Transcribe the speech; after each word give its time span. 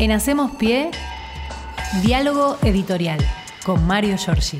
En 0.00 0.12
Hacemos 0.12 0.52
Pie, 0.56 0.90
diálogo 2.02 2.56
editorial 2.62 3.18
con 3.64 3.86
Mario 3.86 4.16
Giorgi. 4.16 4.58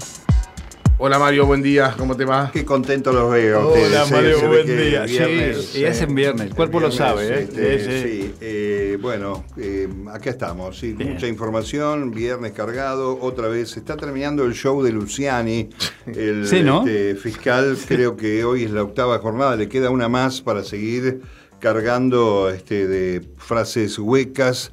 Hola 0.98 1.18
Mario, 1.18 1.46
buen 1.46 1.62
día, 1.62 1.94
¿cómo 1.96 2.14
te 2.14 2.26
va? 2.26 2.50
Qué 2.52 2.62
contento 2.66 3.10
los 3.10 3.32
veo. 3.32 3.58
a 3.60 3.66
Hola 3.66 3.82
ustedes, 4.04 4.10
Mario, 4.10 4.38
se 4.38 4.42
ve 4.42 4.48
buen 4.48 4.66
día. 4.66 5.02
viernes, 5.04 5.66
sí, 5.72 5.80
y 5.80 5.84
es 5.84 6.02
en 6.02 6.14
viernes, 6.14 6.48
el 6.48 6.54
cuerpo 6.54 6.78
lo 6.78 6.92
sabe. 6.92 7.26
¿eh? 7.26 7.42
este, 7.44 7.78
Sí, 7.78 7.84
sí. 7.86 8.22
sí, 8.22 8.34
eh, 8.42 8.98
bueno, 9.00 9.46
eh, 9.56 9.88
acá 10.12 10.28
estamos, 10.28 10.78
sí, 10.78 10.92
Bien. 10.92 11.14
mucha 11.14 11.26
información, 11.26 12.10
viernes 12.10 12.52
cargado, 12.52 13.18
otra 13.22 13.48
vez. 13.48 13.78
Está 13.78 13.96
terminando 13.96 14.44
el 14.44 14.52
show 14.52 14.82
de 14.82 14.92
Luciani, 14.92 15.70
el 16.06 16.46
Sí, 16.46 16.62
¿no? 16.62 16.80
este, 16.86 17.14
fiscal, 17.14 17.78
creo 17.88 18.14
que 18.18 18.44
hoy 18.44 18.64
es 18.64 18.70
la 18.72 18.82
octava 18.82 19.18
jornada, 19.20 19.56
le 19.56 19.70
queda 19.70 19.88
una 19.88 20.10
más 20.10 20.42
para 20.42 20.62
seguir 20.64 21.22
cargando 21.60 22.50
este, 22.50 22.86
de 22.86 23.22
frases 23.38 23.98
huecas, 23.98 24.70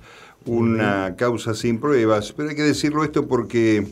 una 0.48 1.16
causa 1.16 1.54
sin 1.54 1.80
pruebas. 1.80 2.34
Pero 2.36 2.50
hay 2.50 2.56
que 2.56 2.64
decirlo 2.64 3.04
esto 3.04 3.28
porque 3.28 3.86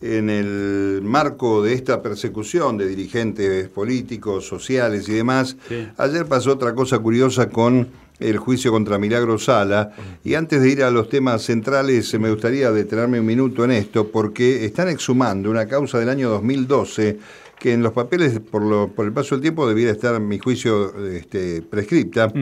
en 0.00 0.30
el 0.30 1.00
marco 1.02 1.62
de 1.62 1.72
esta 1.72 2.02
persecución 2.02 2.76
de 2.78 2.86
dirigentes 2.86 3.68
políticos, 3.68 4.46
sociales 4.46 5.08
y 5.08 5.12
demás, 5.14 5.56
Sí. 5.68 5.88
ayer 5.98 6.26
pasó 6.26 6.52
otra 6.52 6.74
cosa 6.74 6.98
curiosa 6.98 7.48
con 7.48 7.88
el 8.18 8.38
juicio 8.38 8.70
contra 8.70 8.98
Milagro 8.98 9.38
Sala. 9.38 9.92
Y 10.24 10.34
antes 10.34 10.62
de 10.62 10.70
ir 10.70 10.82
a 10.82 10.90
los 10.90 11.08
temas 11.10 11.42
centrales, 11.42 12.18
me 12.18 12.30
gustaría 12.30 12.70
detenerme 12.72 13.20
un 13.20 13.26
minuto 13.26 13.64
en 13.64 13.72
esto, 13.72 14.08
porque 14.08 14.64
están 14.64 14.88
exhumando 14.88 15.50
una 15.50 15.66
causa 15.66 15.98
del 15.98 16.08
año 16.08 16.30
2012 16.30 17.18
que 17.58 17.72
en 17.72 17.82
los 17.82 17.92
papeles, 17.92 18.38
por, 18.40 18.62
lo- 18.62 18.88
por 18.88 19.06
el 19.06 19.12
paso 19.12 19.34
del 19.34 19.42
tiempo, 19.42 19.66
debiera 19.68 19.90
estar, 19.92 20.14
a 20.14 20.18
mi 20.20 20.38
juicio, 20.38 20.92
este, 21.08 21.62
prescripta. 21.62 22.32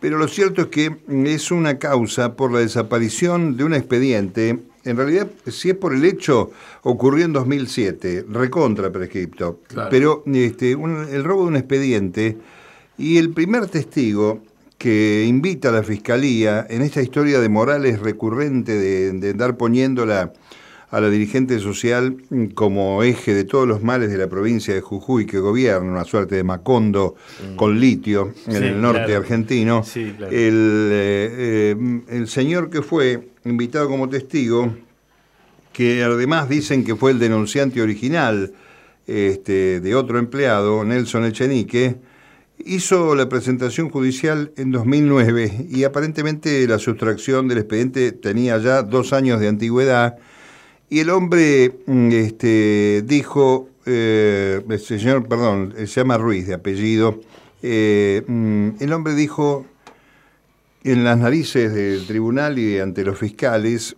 Pero 0.00 0.18
lo 0.18 0.28
cierto 0.28 0.62
es 0.62 0.66
que 0.68 0.96
es 1.24 1.50
una 1.50 1.78
causa 1.78 2.36
por 2.36 2.52
la 2.52 2.60
desaparición 2.60 3.56
de 3.56 3.64
un 3.64 3.74
expediente. 3.74 4.58
En 4.84 4.96
realidad, 4.96 5.28
si 5.48 5.70
es 5.70 5.76
por 5.76 5.94
el 5.94 6.04
hecho, 6.04 6.50
ocurrió 6.82 7.24
en 7.24 7.32
2007, 7.32 8.26
recontra 8.30 8.90
prescripto. 8.90 9.60
Claro. 9.68 9.90
Pero 9.90 10.22
este, 10.26 10.74
un- 10.76 11.06
el 11.10 11.24
robo 11.24 11.42
de 11.42 11.48
un 11.48 11.56
expediente 11.56 12.36
y 12.98 13.18
el 13.18 13.30
primer 13.30 13.66
testigo 13.66 14.42
que 14.78 15.24
invita 15.28 15.68
a 15.68 15.72
la 15.72 15.82
fiscalía 15.84 16.66
en 16.68 16.82
esta 16.82 17.00
historia 17.02 17.38
de 17.40 17.48
Morales 17.48 18.00
recurrente 18.00 18.72
de, 18.76 19.12
de 19.12 19.30
andar 19.30 19.56
poniéndola 19.56 20.32
a 20.92 21.00
la 21.00 21.08
dirigente 21.08 21.58
social 21.58 22.18
mm, 22.28 22.46
como 22.48 23.02
eje 23.02 23.34
de 23.34 23.44
todos 23.44 23.66
los 23.66 23.82
males 23.82 24.10
de 24.10 24.18
la 24.18 24.28
provincia 24.28 24.74
de 24.74 24.82
Jujuy 24.82 25.24
que 25.26 25.38
gobierna, 25.38 25.90
una 25.90 26.04
suerte 26.04 26.36
de 26.36 26.44
Macondo 26.44 27.16
con 27.56 27.80
litio 27.80 28.34
en 28.46 28.52
Sí, 28.52 28.64
el 28.64 28.80
norte 28.80 29.04
claro. 29.06 29.20
argentino. 29.22 29.82
Sí, 29.84 30.14
claro. 30.16 30.30
el, 30.30 30.88
eh, 30.92 31.74
eh, 31.76 32.00
el 32.10 32.28
señor 32.28 32.68
que 32.68 32.82
fue 32.82 33.30
invitado 33.46 33.88
como 33.88 34.08
testigo, 34.10 34.76
que 35.72 36.04
además 36.04 36.50
dicen 36.50 36.84
que 36.84 36.94
fue 36.94 37.12
el 37.12 37.18
denunciante 37.18 37.80
original 37.80 38.52
este, 39.06 39.80
de 39.80 39.94
otro 39.94 40.18
empleado, 40.18 40.84
Nelson 40.84 41.24
Echenique, 41.24 41.96
hizo 42.66 43.14
la 43.14 43.30
presentación 43.30 43.88
judicial 43.88 44.52
en 44.58 44.70
2009 44.72 45.68
y 45.70 45.84
aparentemente 45.84 46.68
la 46.68 46.78
sustracción 46.78 47.48
del 47.48 47.58
expediente 47.58 48.12
tenía 48.12 48.58
ya 48.58 48.82
dos 48.82 49.14
años 49.14 49.40
de 49.40 49.48
antigüedad 49.48 50.18
y 50.92 51.00
el 51.00 51.08
hombre 51.08 51.72
mm, 51.86 52.12
este, 52.12 53.02
dijo, 53.06 53.70
eh, 53.86 54.62
el 54.68 54.78
señor, 54.78 55.26
perdón, 55.26 55.72
se 55.74 55.86
llama 55.86 56.18
Ruiz 56.18 56.46
de 56.46 56.52
apellido, 56.52 57.18
eh, 57.62 58.22
mm, 58.26 58.72
el 58.78 58.92
hombre 58.92 59.14
dijo 59.14 59.64
en 60.84 61.02
las 61.02 61.16
narices 61.16 61.72
del 61.72 62.06
tribunal 62.06 62.58
y 62.58 62.78
ante 62.78 63.04
los 63.04 63.18
fiscales 63.18 63.96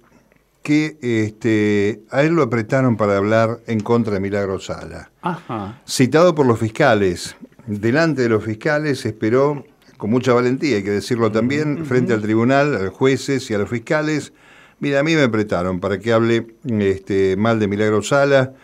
que 0.63 0.97
este, 1.01 2.03
a 2.13 2.23
él 2.23 2.35
lo 2.35 2.45
apretaron 2.45 2.97
para 2.97 3.17
hablar 3.17 3.59
en 3.67 3.81
contra 3.81 4.15
de 4.15 4.21
Milagro 4.21 4.61
Sala. 4.61 5.11
Ajá. 5.21 5.83
Citado 5.89 6.37
por 6.37 6.47
los 6.47 6.61
fiscales, 6.61 7.35
delante 7.67 8.23
de 8.23 8.29
los 8.29 8.45
fiscales 8.45 9.05
esperó 9.05 9.65
con 9.97 10.11
mucha 10.11 10.33
valentía, 10.33 10.77
hay 10.77 10.85
que 10.85 10.93
decirlo 10.93 11.33
también, 11.33 11.87
frente 11.87 12.13
al 12.13 12.23
tribunal, 12.23 12.77
a 12.77 12.83
los 12.85 12.95
jueces 12.95 13.51
y 13.51 13.55
a 13.55 13.59
los 13.59 13.69
fiscales. 13.69 14.33
Mira, 14.81 15.01
a 15.01 15.03
mí 15.03 15.15
me 15.15 15.23
apretaron 15.23 15.81
para 15.81 15.99
que 15.99 16.13
hable 16.13 16.47
este, 16.65 17.37
mal 17.37 17.59
de 17.61 17.69
Milagro 17.69 18.03
Sala, 18.03 18.55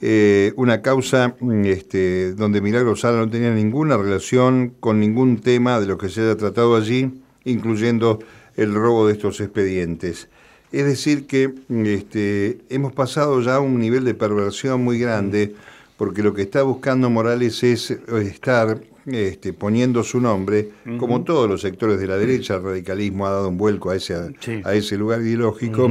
eh, 0.00 0.52
una 0.56 0.80
causa 0.80 1.34
mm, 1.38 1.64
este, 1.66 2.32
donde 2.32 2.62
Milagro 2.62 2.96
Sala 2.96 3.18
no 3.18 3.28
tenía 3.28 3.50
ninguna 3.50 3.98
relación 3.98 4.72
con 4.80 4.98
ningún 4.98 5.40
tema 5.40 5.78
de 5.78 5.86
lo 5.86 5.98
que 5.98 6.08
se 6.08 6.22
haya 6.22 6.36
tratado 6.36 6.76
allí, 6.76 7.10
incluyendo 7.44 8.18
el 8.56 8.74
robo 8.74 9.06
de 9.06 9.12
estos 9.12 9.40
expedientes. 9.40 10.28
Es 10.72 10.86
decir, 10.86 11.26
que 11.26 11.48
mm, 11.48 11.84
este, 11.86 12.58
hemos 12.70 12.92
pasado 12.94 13.40
ya 13.42 13.56
a 13.56 13.60
un 13.60 13.78
nivel 13.78 14.04
de 14.04 14.14
perversión 14.14 14.82
muy 14.82 14.98
grande, 14.98 15.54
porque 15.98 16.22
lo 16.22 16.32
que 16.32 16.42
está 16.42 16.62
buscando 16.62 17.10
Morales 17.10 17.62
es 17.62 17.90
eh, 17.90 17.98
estar 18.22 18.80
este, 19.06 19.52
poniendo 19.52 20.02
su 20.04 20.20
nombre, 20.20 20.70
como 20.98 21.22
todos 21.24 21.48
los 21.48 21.60
sectores 21.60 21.98
de 22.00 22.06
la 22.06 22.16
derecha, 22.16 22.56
el 22.56 22.62
radicalismo 22.62 23.26
ha 23.26 23.30
dado 23.30 23.48
un 23.48 23.56
vuelco 23.58 23.90
a 23.90 23.96
ese, 23.96 24.34
Sí. 24.40 24.60
a 24.64 24.74
ese 24.74 24.96
lugar 24.96 25.20
ideológico, 25.22 25.90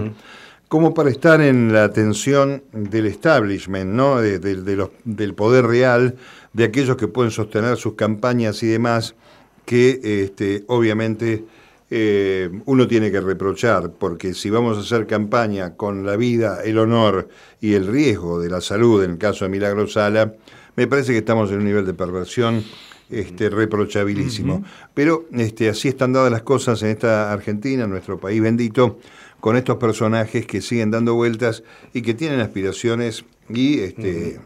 como 0.68 0.94
para 0.94 1.10
estar 1.10 1.42
en 1.42 1.74
la 1.74 1.84
atención 1.84 2.62
del 2.74 3.08
establishment, 3.08 3.92
¿no? 3.92 4.22
De- 4.22 4.38
de- 4.40 4.62
de 4.62 4.76
los- 4.76 4.92
del 5.04 5.34
poder 5.34 5.66
real, 5.66 6.16
de 6.54 6.64
aquellos 6.64 6.96
que 6.98 7.08
pueden 7.08 7.32
sostener 7.32 7.76
sus 7.78 7.96
campañas 7.96 8.62
y 8.64 8.68
demás, 8.68 9.16
que 9.66 10.00
este, 10.24 10.64
obviamente 10.68 11.44
eh, 11.92 12.52
uno 12.66 12.88
tiene 12.88 13.10
que 13.12 13.20
reprochar, 13.20 13.90
porque 13.98 14.36
si 14.36 14.52
vamos 14.52 14.78
a 14.78 14.82
hacer 14.82 15.08
campaña 15.08 15.76
con 15.76 16.06
la 16.06 16.18
vida, 16.18 16.62
el 16.64 16.78
honor 16.78 17.30
y 17.62 17.74
el 17.74 17.88
riesgo 17.88 18.40
de 18.40 18.48
la 18.52 18.62
salud, 18.62 19.04
en 19.04 19.10
el 19.10 19.18
caso 19.18 19.46
de 19.46 19.50
Milagro 19.50 19.88
Sala, 19.88 20.36
me 20.76 20.86
parece 20.86 21.14
que 21.14 21.18
estamos 21.18 21.50
en 21.50 21.58
un 21.58 21.66
nivel 21.66 21.88
de 21.88 21.96
perversión 21.96 22.64
este, 23.10 23.50
reprochabilísimo. 23.50 24.64
Pero 24.94 25.26
este, 25.34 25.70
así 25.70 25.88
están 25.88 26.14
dadas 26.14 26.32
las 26.32 26.44
cosas 26.44 26.82
en 26.84 26.90
esta 26.90 27.32
Argentina, 27.32 27.84
en 27.84 27.90
nuestro 27.90 28.20
país 28.20 28.42
bendito, 28.42 29.00
con 29.40 29.56
estos 29.56 29.78
personajes 29.78 30.46
que 30.46 30.62
siguen 30.62 30.92
dando 30.92 31.16
vueltas 31.16 31.64
y 31.94 32.02
que 32.02 32.14
tienen 32.14 32.40
aspiraciones 32.40 33.26
y 33.50 33.80
este, 33.80 34.40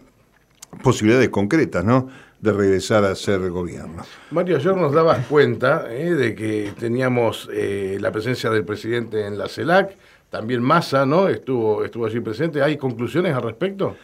posibilidades 0.82 1.30
concretas, 1.30 1.84
¿no? 1.84 2.10
De 2.40 2.52
regresar 2.52 3.06
a 3.06 3.16
ser 3.16 3.50
gobierno. 3.50 4.04
Mario, 4.32 4.58
ayer 4.58 4.76
nos 4.76 4.94
dabas 4.94 5.26
cuenta 5.28 5.88
eh, 5.90 6.14
de 6.14 6.36
que 6.36 6.74
teníamos 6.78 7.50
eh, 7.54 7.98
la 8.02 8.12
presencia 8.12 8.50
del 8.50 8.66
presidente 8.66 9.26
en 9.26 9.38
la 9.38 9.48
CELAC, 9.48 9.96
también 10.30 10.62
Massa, 10.62 11.06
¿no? 11.06 11.30
Estuvo, 11.30 11.86
estuvo 11.86 12.06
allí 12.06 12.20
presente. 12.20 12.62
¿Hay 12.62 12.76
conclusiones 12.76 13.36
al 13.36 13.44
respecto? 13.44 13.96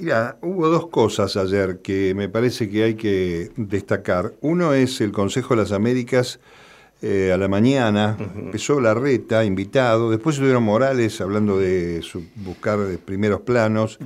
Mira, 0.00 0.38
hubo 0.42 0.68
dos 0.68 0.86
cosas 0.90 1.36
ayer 1.36 1.80
que 1.82 2.14
me 2.14 2.28
parece 2.28 2.70
que 2.70 2.84
hay 2.84 2.94
que 2.94 3.50
destacar. 3.56 4.32
Uno 4.42 4.72
es 4.72 5.00
el 5.00 5.10
Consejo 5.10 5.56
de 5.56 5.62
las 5.62 5.72
Américas 5.72 6.38
eh, 7.02 7.32
a 7.32 7.36
la 7.36 7.48
mañana, 7.48 8.16
empezó 8.36 8.80
la 8.80 8.94
reta, 8.94 9.44
invitado, 9.44 10.10
después 10.10 10.36
estuvieron 10.36 10.62
Morales 10.62 11.20
hablando 11.20 11.58
de 11.58 12.00
su- 12.02 12.24
buscar 12.36 12.78
de 12.78 12.98
primeros 12.98 13.40
planos, 13.40 13.98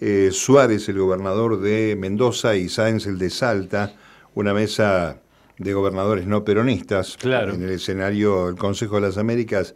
eh, 0.00 0.30
Suárez, 0.32 0.88
el 0.88 0.98
gobernador 0.98 1.60
de 1.60 1.94
Mendoza, 1.98 2.56
y 2.56 2.70
Sáenz, 2.70 3.06
el 3.06 3.18
de 3.18 3.28
Salta, 3.28 3.94
una 4.34 4.54
mesa 4.54 5.18
de 5.58 5.72
gobernadores 5.74 6.26
no 6.26 6.42
peronistas 6.42 7.16
Claro. 7.18 7.52
en 7.52 7.62
el 7.62 7.70
escenario 7.70 8.46
del 8.46 8.56
Consejo 8.56 8.94
de 8.96 9.02
las 9.02 9.18
Américas. 9.18 9.74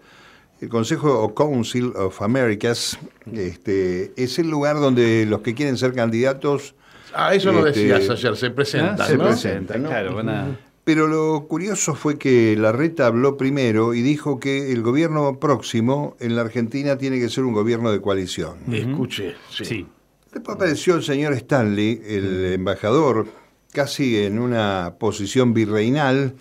El 0.61 0.69
Consejo 0.69 1.21
o 1.23 1.35
Council 1.35 1.93
of 1.97 2.21
Americas 2.21 2.99
este, 3.33 4.13
es 4.17 4.39
el 4.39 4.51
lugar 4.51 4.77
donde 4.81 5.25
los 5.27 5.41
que 5.41 5.55
quieren 5.55 5.77
ser 5.77 5.93
candidatos 5.95 6.75
Ah, 7.15 7.35
eso 7.35 7.51
lo 7.53 7.67
Este, 7.67 7.81
decías 7.87 8.11
ayer, 8.11 8.37
se 8.37 8.51
presentan, 8.51 9.01
Ah, 9.01 9.07
se 9.07 9.17
¿no? 9.17 9.25
presentan, 9.25 9.83
¿no? 9.83 9.89
claro, 9.89 10.15
van 10.17 10.29
a- 10.29 10.59
Pero 10.85 11.07
lo 11.07 11.47
curioso 11.49 11.95
fue 11.95 12.19
que 12.19 12.55
Larreta 12.57 13.07
habló 13.07 13.37
primero 13.39 13.95
y 13.95 14.03
dijo 14.03 14.39
que 14.39 14.73
el 14.73 14.83
gobierno 14.83 15.39
próximo 15.41 16.17
en 16.21 16.37
la 16.37 16.43
Argentina 16.43 16.99
tiene 16.99 17.19
que 17.19 17.29
ser 17.31 17.45
un 17.45 17.55
gobierno 17.55 17.91
de 17.93 18.01
coalición. 18.03 18.59
Escuché, 18.73 19.37
sí. 19.51 19.65
Sí. 19.65 19.87
Después 20.33 20.57
apareció 20.57 20.97
el 20.97 21.03
señor 21.03 21.33
Stanley, 21.33 22.03
el 22.07 22.53
embajador, 22.53 23.27
casi 23.73 24.19
en 24.19 24.39
una 24.39 24.95
posición 25.01 25.55
virreinal. 25.55 26.35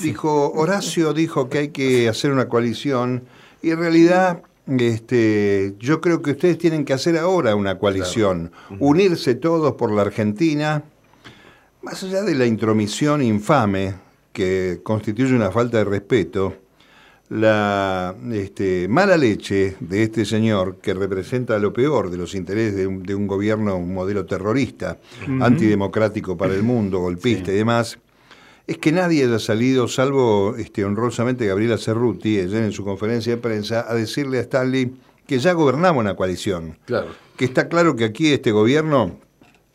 Dijo, 0.00 0.52
Horacio 0.52 1.12
dijo 1.12 1.50
que 1.50 1.58
hay 1.58 1.68
que 1.68 2.08
hacer 2.08 2.32
una 2.32 2.48
coalición 2.48 3.24
y 3.64 3.70
en 3.70 3.78
realidad 3.78 4.42
este, 4.66 5.74
yo 5.78 6.00
creo 6.00 6.20
que 6.20 6.32
ustedes 6.32 6.58
tienen 6.58 6.84
que 6.84 6.92
hacer 6.92 7.16
ahora 7.16 7.54
una 7.54 7.78
coalición, 7.78 8.52
unirse 8.78 9.34
todos 9.34 9.74
por 9.74 9.90
la 9.90 10.02
Argentina, 10.02 10.84
más 11.82 12.02
allá 12.02 12.22
de 12.22 12.34
la 12.34 12.44
intromisión 12.44 13.22
infame 13.22 13.94
que 14.32 14.80
constituye 14.82 15.34
una 15.34 15.50
falta 15.50 15.78
de 15.78 15.84
respeto, 15.84 16.56
la 17.30 18.14
este, 18.32 18.86
mala 18.86 19.16
leche 19.16 19.76
de 19.80 20.02
este 20.02 20.26
señor 20.26 20.76
que 20.82 20.92
representa 20.92 21.58
lo 21.58 21.72
peor 21.72 22.10
de 22.10 22.18
los 22.18 22.34
intereses 22.34 22.76
de 22.76 22.86
un, 22.86 23.02
de 23.02 23.14
un 23.14 23.26
gobierno, 23.26 23.78
un 23.78 23.94
modelo 23.94 24.26
terrorista, 24.26 24.98
antidemocrático 25.40 26.36
para 26.36 26.54
el 26.54 26.62
mundo, 26.62 27.00
golpista 27.00 27.50
y 27.50 27.56
demás, 27.56 27.98
es 28.66 28.78
que 28.78 28.92
nadie 28.92 29.24
haya 29.24 29.38
salido, 29.38 29.88
salvo 29.88 30.56
este, 30.56 30.84
honrosamente 30.84 31.46
Gabriela 31.46 31.76
Cerruti, 31.76 32.38
ayer 32.38 32.64
en 32.64 32.72
su 32.72 32.84
conferencia 32.84 33.34
de 33.34 33.42
prensa, 33.42 33.84
a 33.88 33.94
decirle 33.94 34.38
a 34.38 34.42
Stanley 34.42 34.92
que 35.26 35.38
ya 35.38 35.52
gobernamos 35.52 36.00
una 36.00 36.16
coalición. 36.16 36.78
Claro. 36.86 37.08
Que 37.36 37.44
está 37.44 37.68
claro 37.68 37.96
que 37.96 38.04
aquí 38.04 38.32
este 38.32 38.52
gobierno 38.52 39.18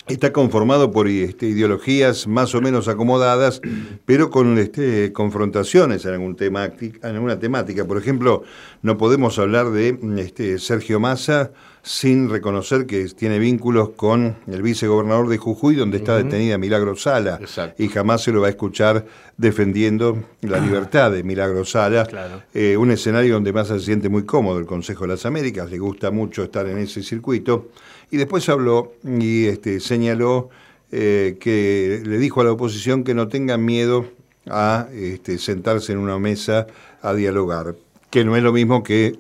está 0.08 0.34
conformado 0.34 0.92
por 0.92 1.08
este, 1.08 1.48
ideologías 1.48 2.28
más 2.28 2.56
o 2.56 2.62
menos 2.62 2.88
acomodadas, 2.88 3.62
pero 4.06 4.30
con 4.32 4.58
este, 4.58 5.14
confrontaciones 5.14 6.06
en, 6.06 6.14
algún 6.14 6.36
tema, 6.36 6.66
en 6.66 7.16
alguna 7.16 7.40
temática. 7.40 7.86
Por 7.86 7.98
ejemplo, 7.98 8.44
no 8.82 8.98
podemos 8.98 9.38
hablar 9.38 9.70
de 9.70 10.00
este, 10.18 10.58
Sergio 10.58 11.00
Massa 11.00 11.52
sin 11.82 12.30
reconocer 12.30 12.86
que 12.86 13.06
tiene 13.08 13.40
vínculos 13.40 13.90
con 13.96 14.38
el 14.48 14.62
vicegobernador 14.62 15.30
de 15.30 15.38
Jujuy, 15.38 15.76
donde 15.76 15.98
está 15.98 16.18
detenida 16.18 16.58
Milagro 16.58 16.96
Sala, 16.96 17.40
y 17.78 17.88
jamás 17.88 18.24
se 18.24 18.32
lo 18.32 18.42
va 18.42 18.48
a 18.48 18.52
escuchar 18.52 19.06
defendiendo 19.38 20.24
la 20.42 20.60
libertad 20.66 21.12
de 21.12 21.24
Milagro 21.24 21.66
Sala. 21.66 22.08
Eh, 22.54 22.78
un 22.78 22.92
escenario 22.92 23.36
donde 23.36 23.54
Massa 23.54 23.80
se 23.80 23.86
siente 23.86 24.10
muy 24.10 24.24
cómodo, 24.24 24.60
el 24.60 24.66
Consejo 24.66 25.06
de 25.06 25.10
las 25.10 25.26
Américas, 25.26 25.70
le 25.72 25.80
gusta 25.80 26.12
mucho 26.12 26.44
estar 26.44 26.68
en 26.68 26.78
ese 26.78 27.04
circuito. 27.04 27.70
Y 28.12 28.18
después 28.18 28.48
habló 28.50 28.94
y 29.04 29.46
este, 29.46 29.80
señaló 29.80 30.50
eh, 30.92 31.38
que 31.40 32.02
le 32.06 32.18
dijo 32.18 32.42
a 32.42 32.44
la 32.44 32.52
oposición 32.52 33.04
que 33.04 33.14
no 33.14 33.28
tengan 33.28 33.64
miedo 33.64 34.08
a 34.48 34.88
este, 34.94 35.38
sentarse 35.38 35.92
en 35.94 36.00
una 36.00 36.18
mesa 36.18 36.68
a 37.02 37.14
dialogar 37.14 37.76
que 38.10 38.26
no 38.26 38.36
es 38.36 38.42
lo 38.42 38.52
mismo 38.52 38.82
que 38.82 39.16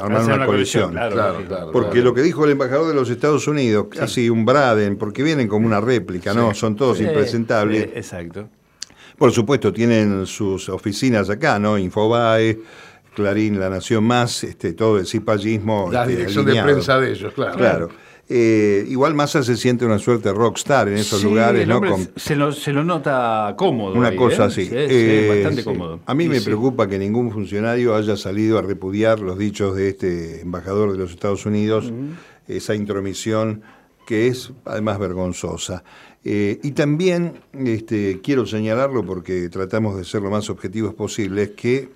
armar 0.00 0.24
una, 0.24 0.46
coalición. 0.46 0.94
porque 1.72 2.02
lo 2.02 2.12
que 2.12 2.22
dijo 2.22 2.44
el 2.44 2.50
embajador 2.52 2.88
de 2.88 2.94
los 2.94 3.08
Estados 3.08 3.48
Unidos, 3.48 3.86
casi 3.90 4.28
un 4.28 4.44
Braden, 4.44 4.96
porque 4.96 5.22
vienen 5.22 5.48
como 5.48 5.66
una 5.66 5.80
réplica, 5.80 6.34
¿no? 6.34 6.54
Son 6.54 6.76
todos 6.76 7.00
impresentables. 7.00 7.88
exacto. 7.94 8.48
Por 9.16 9.30
supuesto, 9.30 9.72
tienen 9.72 10.26
sus 10.26 10.68
oficinas 10.68 11.30
acá, 11.30 11.58
¿no? 11.60 11.78
Infobae, 11.78 12.58
Clarín, 13.14 13.60
La 13.60 13.70
Nación 13.70 14.04
Más, 14.04 14.42
este, 14.42 14.72
todo 14.72 14.98
el 14.98 15.06
cipallismo. 15.06 15.88
La 15.90 16.02
este, 16.02 16.16
dirección 16.16 16.44
de 16.46 16.62
prensa 16.62 16.98
de 16.98 17.12
ellos, 17.12 17.32
claro. 17.32 17.56
Claro. 17.56 17.88
Eh, 18.28 18.86
igual 18.88 19.14
Massa 19.14 19.42
se 19.42 19.56
siente 19.56 19.84
una 19.84 19.98
suerte 19.98 20.32
rockstar 20.32 20.88
en 20.88 20.96
esos 20.96 21.22
lugares, 21.22 21.68
¿no? 21.68 21.80
se, 22.16 22.34
lo, 22.34 22.52
se, 22.52 22.72
lo, 22.72 22.82
nota 22.82 23.54
cómodo. 23.56 23.94
Una 23.94 24.16
cosa 24.16 24.44
¿eh? 24.44 24.46
así. 24.46 24.68
Eh, 24.72 25.42
bastante 25.42 25.62
cómodo. 25.62 26.00
A 26.06 26.14
mí 26.14 26.28
me 26.28 26.40
preocupa 26.40 26.88
que 26.88 26.98
ningún 26.98 27.30
funcionario 27.30 27.94
haya 27.94 28.16
salido 28.16 28.58
a 28.58 28.62
repudiar 28.62 29.20
los 29.20 29.38
dichos 29.38 29.76
de 29.76 29.90
este 29.90 30.40
embajador 30.40 30.92
de 30.92 30.98
los 30.98 31.10
Estados 31.10 31.44
Unidos, 31.44 31.92
esa 32.48 32.74
intromisión 32.74 33.62
que 34.06 34.28
es 34.28 34.52
además 34.64 34.98
vergonzosa. 34.98 35.84
y 36.22 36.70
también 36.72 37.40
este, 37.52 38.20
quiero 38.22 38.46
señalarlo 38.46 39.04
porque 39.04 39.50
tratamos 39.50 39.98
de 39.98 40.04
ser 40.04 40.22
lo 40.22 40.30
más 40.30 40.48
objetivos 40.48 40.94
posibles, 40.94 41.50
que 41.50 41.90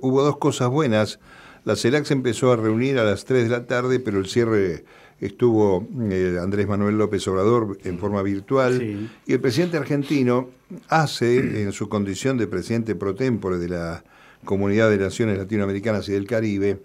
hubo 0.00 0.22
dos 0.22 0.36
cosas 0.36 0.68
buenas. 0.68 1.18
La 1.64 1.74
CELAC 1.74 2.04
se 2.04 2.14
empezó 2.14 2.52
a 2.52 2.56
reunir 2.56 2.96
a 3.00 3.04
las 3.04 3.24
3 3.24 3.44
de 3.44 3.50
la 3.50 3.66
tarde, 3.66 3.98
pero 3.98 4.20
el 4.20 4.26
cierre 4.26 4.84
estuvo 5.20 5.86
eh, 6.10 6.38
Andrés 6.40 6.66
Manuel 6.66 6.98
López 6.98 7.26
Obrador 7.28 7.78
en 7.84 7.98
forma 7.98 8.22
virtual, 8.22 9.10
y 9.26 9.32
el 9.32 9.40
presidente 9.40 9.76
argentino 9.76 10.50
hace, 10.88 11.62
en 11.62 11.72
su 11.72 11.88
condición 11.88 12.36
de 12.36 12.46
presidente 12.46 12.94
pro 12.94 13.14
tempore 13.14 13.58
de 13.58 13.68
la 13.68 14.04
Comunidad 14.44 14.90
de 14.90 14.98
Naciones 14.98 15.38
Latinoamericanas 15.38 16.08
y 16.08 16.12
del 16.12 16.26
Caribe, 16.26 16.80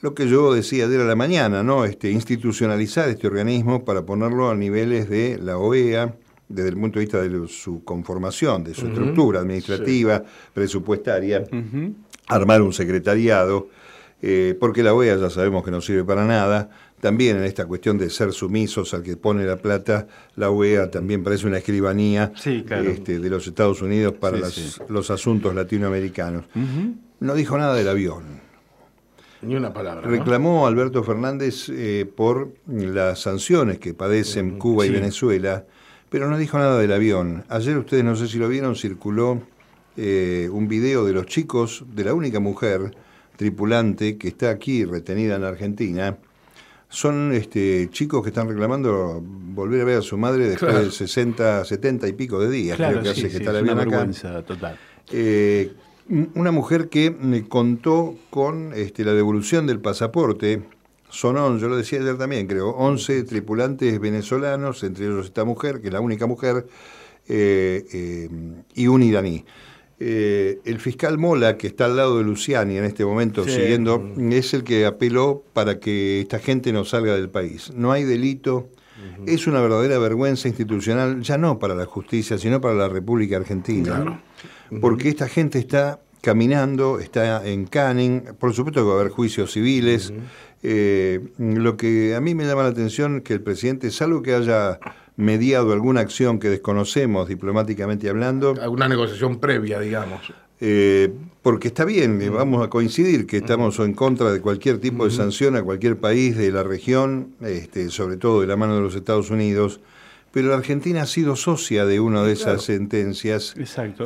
lo 0.00 0.14
que 0.14 0.28
yo 0.28 0.52
decía 0.52 0.84
ayer 0.84 1.00
a 1.00 1.04
la 1.04 1.16
mañana, 1.16 1.62
¿no? 1.62 1.86
Este, 1.86 2.10
institucionalizar 2.10 3.08
este 3.08 3.26
organismo 3.26 3.86
para 3.86 4.04
ponerlo 4.04 4.50
a 4.50 4.54
niveles 4.54 5.08
de 5.08 5.38
la 5.42 5.56
OEA, 5.56 6.14
desde 6.46 6.68
el 6.68 6.76
punto 6.76 6.98
de 6.98 7.06
vista 7.06 7.22
de 7.22 7.48
su 7.48 7.82
conformación, 7.84 8.64
de 8.64 8.74
su 8.74 8.86
estructura 8.86 9.40
administrativa, 9.40 10.22
presupuestaria, 10.52 11.44
armar 12.26 12.60
un 12.60 12.74
secretariado, 12.74 13.68
eh, 14.20 14.54
porque 14.60 14.82
la 14.82 14.92
OEA 14.92 15.16
ya 15.16 15.30
sabemos 15.30 15.64
que 15.64 15.70
no 15.70 15.80
sirve 15.80 16.04
para 16.04 16.26
nada, 16.26 16.68
también 17.04 17.36
en 17.36 17.44
esta 17.44 17.66
cuestión 17.66 17.98
de 17.98 18.08
ser 18.08 18.32
sumisos 18.32 18.94
al 18.94 19.02
que 19.02 19.18
pone 19.18 19.44
la 19.44 19.58
plata, 19.58 20.06
la 20.36 20.50
UEA 20.50 20.90
también 20.90 21.22
parece 21.22 21.46
una 21.46 21.58
escribanía 21.58 22.32
este, 22.42 23.20
de 23.20 23.28
los 23.28 23.46
Estados 23.46 23.82
Unidos 23.82 24.14
para 24.14 24.38
los 24.88 25.10
asuntos 25.10 25.54
latinoamericanos. 25.54 26.46
No 27.20 27.34
dijo 27.34 27.58
nada 27.58 27.74
del 27.74 27.90
avión. 27.90 28.40
Ni 29.42 29.54
una 29.54 29.70
palabra. 29.70 30.08
Reclamó 30.08 30.66
Alberto 30.66 31.04
Fernández 31.04 31.68
eh, 31.68 32.06
por 32.06 32.54
las 32.66 33.20
sanciones 33.20 33.78
que 33.78 33.92
padecen 33.92 34.58
Cuba 34.58 34.86
y 34.86 34.88
Venezuela, 34.88 35.66
pero 36.08 36.30
no 36.30 36.38
dijo 36.38 36.56
nada 36.56 36.78
del 36.78 36.92
avión. 36.94 37.44
Ayer 37.50 37.76
ustedes 37.76 38.02
no 38.02 38.16
sé 38.16 38.28
si 38.28 38.38
lo 38.38 38.48
vieron, 38.48 38.76
circuló 38.76 39.42
eh, 39.98 40.48
un 40.50 40.68
video 40.68 41.04
de 41.04 41.12
los 41.12 41.26
chicos 41.26 41.84
de 41.94 42.04
la 42.04 42.14
única 42.14 42.40
mujer 42.40 42.96
tripulante 43.36 44.16
que 44.16 44.28
está 44.28 44.48
aquí 44.48 44.86
retenida 44.86 45.36
en 45.36 45.44
Argentina 45.44 46.16
son 46.94 47.32
este, 47.32 47.90
chicos 47.90 48.22
que 48.22 48.28
están 48.28 48.48
reclamando 48.48 49.20
volver 49.20 49.80
a 49.80 49.84
ver 49.84 49.98
a 49.98 50.02
su 50.02 50.16
madre 50.16 50.48
después 50.48 50.72
de 50.72 50.90
60, 50.92 51.64
70 51.64 52.06
y 52.06 52.12
pico 52.12 52.38
de 52.38 52.48
días. 52.48 52.76
creo 52.76 53.02
que 53.02 53.08
hace 53.08 53.28
que 53.28 53.38
está 53.38 53.52
la 53.52 53.82
acá. 53.82 54.44
Total. 54.44 54.78
Eh, 55.10 55.72
una 56.34 56.52
mujer 56.52 56.88
que 56.88 57.10
me 57.10 57.48
contó 57.48 58.14
con 58.30 58.72
este, 58.74 59.04
la 59.04 59.12
devolución 59.12 59.66
del 59.66 59.80
pasaporte. 59.80 60.62
Son, 61.10 61.58
yo 61.58 61.68
lo 61.68 61.76
decía 61.76 62.00
ayer 62.00 62.16
también, 62.16 62.46
creo, 62.46 62.70
11 62.70 63.24
tripulantes 63.24 63.98
venezolanos, 63.98 64.84
entre 64.84 65.06
ellos 65.06 65.26
esta 65.26 65.44
mujer, 65.44 65.80
que 65.80 65.88
es 65.88 65.92
la 65.92 66.00
única 66.00 66.26
mujer, 66.28 66.66
eh, 67.26 67.84
eh, 67.92 68.28
y 68.74 68.86
un 68.86 69.02
iraní. 69.02 69.44
Eh, 70.06 70.60
el 70.66 70.80
fiscal 70.80 71.16
Mola, 71.16 71.56
que 71.56 71.66
está 71.66 71.86
al 71.86 71.96
lado 71.96 72.18
de 72.18 72.24
Luciani 72.24 72.76
en 72.76 72.84
este 72.84 73.06
momento 73.06 73.42
siguiendo, 73.44 74.12
es 74.18 74.52
el 74.52 74.62
que 74.62 74.84
apeló 74.84 75.42
para 75.54 75.80
que 75.80 76.20
esta 76.20 76.38
gente 76.38 76.74
no 76.74 76.84
salga 76.84 77.14
del 77.14 77.30
país. 77.30 77.72
No 77.74 77.90
hay 77.90 78.04
delito, 78.04 78.68
es 79.24 79.46
una 79.46 79.62
verdadera 79.62 79.98
vergüenza 79.98 80.46
institucional, 80.46 81.22
ya 81.22 81.38
no 81.38 81.58
para 81.58 81.74
la 81.74 81.86
justicia, 81.86 82.36
sino 82.36 82.60
para 82.60 82.74
la 82.74 82.86
República 82.90 83.38
Argentina. 83.38 84.22
Porque 84.78 85.08
esta 85.08 85.26
gente 85.26 85.58
está 85.58 86.00
caminando, 86.20 86.98
está 86.98 87.46
en 87.46 87.64
Canning, 87.64 88.24
por 88.38 88.52
supuesto 88.52 88.82
que 88.82 88.86
va 88.86 88.96
a 88.96 89.00
haber 89.00 89.10
juicios 89.10 89.52
civiles. 89.52 90.12
Eh, 90.62 91.20
lo 91.38 91.78
que 91.78 92.14
a 92.14 92.20
mí 92.20 92.34
me 92.34 92.44
llama 92.44 92.64
la 92.64 92.68
atención 92.68 93.16
es 93.16 93.22
que 93.22 93.32
el 93.32 93.40
presidente, 93.40 93.90
salvo 93.90 94.20
que 94.20 94.34
haya 94.34 94.78
mediado 95.16 95.72
alguna 95.72 96.00
acción 96.00 96.38
que 96.38 96.48
desconocemos 96.48 97.28
diplomáticamente 97.28 98.08
hablando. 98.08 98.54
Alguna 98.60 98.88
negociación 98.88 99.38
previa, 99.38 99.78
digamos. 99.80 100.32
Eh, 100.60 101.12
porque 101.42 101.68
está 101.68 101.84
bien, 101.84 102.20
vamos 102.32 102.64
a 102.64 102.70
coincidir 102.70 103.26
que 103.26 103.38
estamos 103.38 103.78
en 103.80 103.92
contra 103.92 104.32
de 104.32 104.40
cualquier 104.40 104.78
tipo 104.78 105.04
de 105.04 105.10
sanción 105.10 105.56
a 105.56 105.62
cualquier 105.62 105.98
país 105.98 106.36
de 106.36 106.50
la 106.50 106.62
región, 106.62 107.34
este, 107.42 107.90
sobre 107.90 108.16
todo 108.16 108.40
de 108.40 108.46
la 108.46 108.56
mano 108.56 108.76
de 108.76 108.80
los 108.80 108.94
Estados 108.94 109.30
Unidos, 109.30 109.80
pero 110.34 110.48
la 110.48 110.56
Argentina 110.56 111.02
ha 111.02 111.06
sido 111.06 111.36
socia 111.36 111.86
de 111.86 112.00
una 112.00 112.24
de 112.24 112.32
esas 112.32 112.64
sentencias 112.64 113.54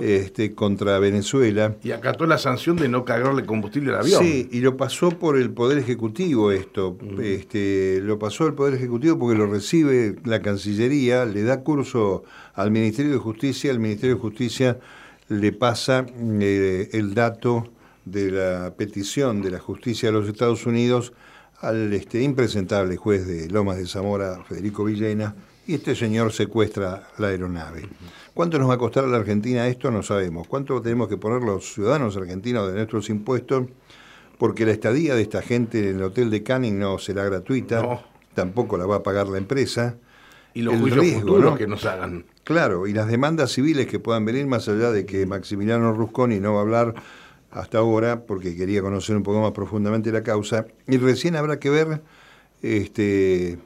Este, 0.02 0.54
contra 0.54 0.98
Venezuela. 0.98 1.74
Y 1.82 1.92
acató 1.92 2.26
la 2.26 2.36
sanción 2.36 2.76
de 2.76 2.86
no 2.90 3.06
cargarle 3.06 3.46
combustible 3.46 3.94
al 3.94 4.00
avión. 4.00 4.22
Sí, 4.22 4.46
y 4.52 4.60
lo 4.60 4.76
pasó 4.76 5.08
por 5.08 5.38
el 5.38 5.48
Poder 5.48 5.78
Ejecutivo 5.78 6.52
esto. 6.52 6.98
este, 7.22 8.00
lo 8.02 8.18
pasó 8.18 8.46
el 8.46 8.52
Poder 8.52 8.74
Ejecutivo 8.74 9.18
porque 9.18 9.38
lo 9.38 9.46
recibe 9.46 10.16
la 10.24 10.42
Cancillería, 10.42 11.24
le 11.24 11.44
da 11.44 11.62
curso 11.62 12.24
al 12.52 12.72
Ministerio 12.72 13.12
de 13.12 13.18
Justicia, 13.18 13.70
el 13.70 13.80
Ministerio 13.80 14.16
de 14.16 14.20
Justicia 14.20 14.78
le 15.28 15.52
pasa 15.52 16.04
eh, 16.40 16.90
el 16.92 17.14
dato 17.14 17.68
de 18.04 18.30
la 18.32 18.74
petición 18.76 19.40
de 19.40 19.52
la 19.52 19.60
justicia 19.60 20.10
de 20.10 20.12
los 20.12 20.28
Estados 20.28 20.66
Unidos 20.66 21.14
al 21.60 21.90
este, 21.94 22.20
impresentable 22.22 22.96
juez 22.98 23.26
de 23.26 23.48
Lomas 23.48 23.78
de 23.78 23.86
Zamora, 23.86 24.44
Federico 24.46 24.84
Villena, 24.84 25.34
y 25.68 25.74
este 25.74 25.94
señor 25.94 26.32
secuestra 26.32 27.08
la 27.18 27.28
aeronave. 27.28 27.86
¿Cuánto 28.32 28.58
nos 28.58 28.70
va 28.70 28.74
a 28.74 28.78
costar 28.78 29.04
a 29.04 29.06
la 29.06 29.18
Argentina 29.18 29.68
esto? 29.68 29.90
No 29.90 30.02
sabemos. 30.02 30.48
¿Cuánto 30.48 30.80
tenemos 30.80 31.08
que 31.08 31.18
poner 31.18 31.42
los 31.42 31.74
ciudadanos 31.74 32.16
argentinos 32.16 32.68
de 32.68 32.74
nuestros 32.74 33.10
impuestos? 33.10 33.66
Porque 34.38 34.64
la 34.64 34.72
estadía 34.72 35.14
de 35.14 35.20
esta 35.20 35.42
gente 35.42 35.90
en 35.90 35.96
el 35.96 36.04
hotel 36.04 36.30
de 36.30 36.42
Canning 36.42 36.78
no 36.78 36.98
será 36.98 37.24
gratuita, 37.24 38.02
tampoco 38.32 38.78
la 38.78 38.86
va 38.86 38.96
a 38.96 39.02
pagar 39.02 39.28
la 39.28 39.36
empresa. 39.36 39.96
Y 40.54 40.62
los 40.62 40.74
juicios 40.76 41.06
futuros 41.20 41.58
que 41.58 41.66
nos 41.66 41.84
hagan. 41.84 42.24
Claro, 42.44 42.86
y 42.86 42.94
las 42.94 43.08
demandas 43.08 43.52
civiles 43.52 43.86
que 43.88 44.00
puedan 44.00 44.24
venir 44.24 44.46
más 44.46 44.68
allá 44.68 44.90
de 44.90 45.04
que 45.04 45.26
Maximiliano 45.26 45.92
Rusconi 45.92 46.40
no 46.40 46.54
va 46.54 46.60
a 46.60 46.62
hablar 46.62 46.94
hasta 47.50 47.76
ahora 47.76 48.24
porque 48.24 48.56
quería 48.56 48.80
conocer 48.80 49.16
un 49.16 49.22
poco 49.22 49.42
más 49.42 49.52
profundamente 49.52 50.10
la 50.12 50.22
causa. 50.22 50.66
Y 50.86 50.96
recién 50.96 51.36
habrá 51.36 51.58
que 51.58 51.68
ver 51.68 52.00
este, 52.62 53.58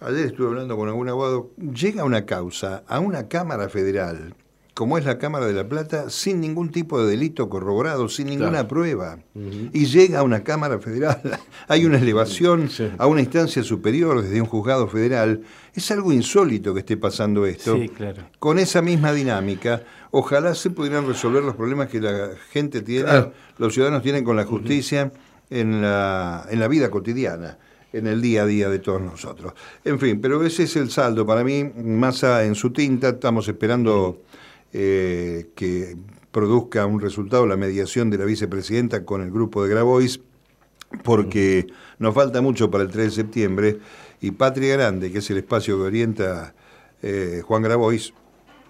Ayer 0.00 0.26
estuve 0.26 0.48
hablando 0.48 0.76
con 0.76 0.88
algún 0.88 1.08
abogado. 1.08 1.50
Llega 1.58 2.04
una 2.04 2.24
causa 2.24 2.82
a 2.86 3.00
una 3.00 3.28
Cámara 3.28 3.68
Federal 3.68 4.34
como 4.80 4.96
es 4.96 5.04
la 5.04 5.18
Cámara 5.18 5.46
de 5.46 5.52
la 5.52 5.68
Plata, 5.68 6.08
sin 6.08 6.40
ningún 6.40 6.70
tipo 6.70 7.02
de 7.02 7.10
delito 7.10 7.50
corroborado, 7.50 8.08
sin 8.08 8.28
ninguna 8.28 8.66
prueba. 8.66 9.18
Y 9.74 9.84
llega 9.84 10.20
a 10.20 10.22
una 10.22 10.42
Cámara 10.42 10.78
Federal, 10.78 11.20
hay 11.68 11.84
una 11.84 11.98
elevación 11.98 12.70
a 12.96 13.06
una 13.06 13.20
instancia 13.20 13.62
superior 13.62 14.22
desde 14.22 14.40
un 14.40 14.46
juzgado 14.46 14.88
federal. 14.88 15.42
Es 15.74 15.90
algo 15.90 16.12
insólito 16.12 16.72
que 16.72 16.80
esté 16.80 16.96
pasando 16.96 17.44
esto. 17.44 17.76
Sí, 17.76 17.90
claro. 17.90 18.22
Con 18.38 18.58
esa 18.58 18.80
misma 18.80 19.12
dinámica, 19.12 19.82
ojalá 20.12 20.54
se 20.54 20.70
pudieran 20.70 21.06
resolver 21.06 21.44
los 21.44 21.56
problemas 21.56 21.88
que 21.88 22.00
la 22.00 22.30
gente 22.50 22.80
tiene, 22.80 23.32
los 23.58 23.74
ciudadanos 23.74 24.02
tienen 24.02 24.24
con 24.24 24.36
la 24.36 24.46
justicia 24.46 25.12
en, 25.50 25.82
la, 25.82 26.46
en 26.48 26.58
la 26.58 26.68
vida 26.68 26.90
cotidiana 26.90 27.58
en 27.92 28.06
el 28.06 28.20
día 28.20 28.42
a 28.42 28.46
día 28.46 28.68
de 28.68 28.78
todos 28.78 29.00
nosotros. 29.00 29.52
En 29.84 29.98
fin, 29.98 30.20
pero 30.20 30.44
ese 30.44 30.64
es 30.64 30.76
el 30.76 30.90
saldo. 30.90 31.26
Para 31.26 31.44
mí, 31.44 31.64
Massa 31.64 32.44
en 32.44 32.54
su 32.54 32.70
tinta, 32.70 33.10
estamos 33.10 33.48
esperando 33.48 34.22
eh, 34.72 35.50
que 35.54 35.96
produzca 36.30 36.86
un 36.86 37.00
resultado 37.00 37.46
la 37.46 37.56
mediación 37.56 38.10
de 38.10 38.18
la 38.18 38.24
vicepresidenta 38.24 39.04
con 39.04 39.22
el 39.22 39.30
grupo 39.30 39.62
de 39.62 39.70
Grabois, 39.70 40.20
porque 41.02 41.66
nos 41.98 42.14
falta 42.14 42.40
mucho 42.40 42.70
para 42.70 42.84
el 42.84 42.90
3 42.90 43.06
de 43.06 43.10
septiembre 43.10 43.78
y 44.20 44.32
Patria 44.32 44.74
Grande, 44.76 45.10
que 45.10 45.18
es 45.18 45.30
el 45.30 45.38
espacio 45.38 45.76
que 45.76 45.82
orienta 45.84 46.54
eh, 47.02 47.42
Juan 47.44 47.62
Grabois, 47.62 48.12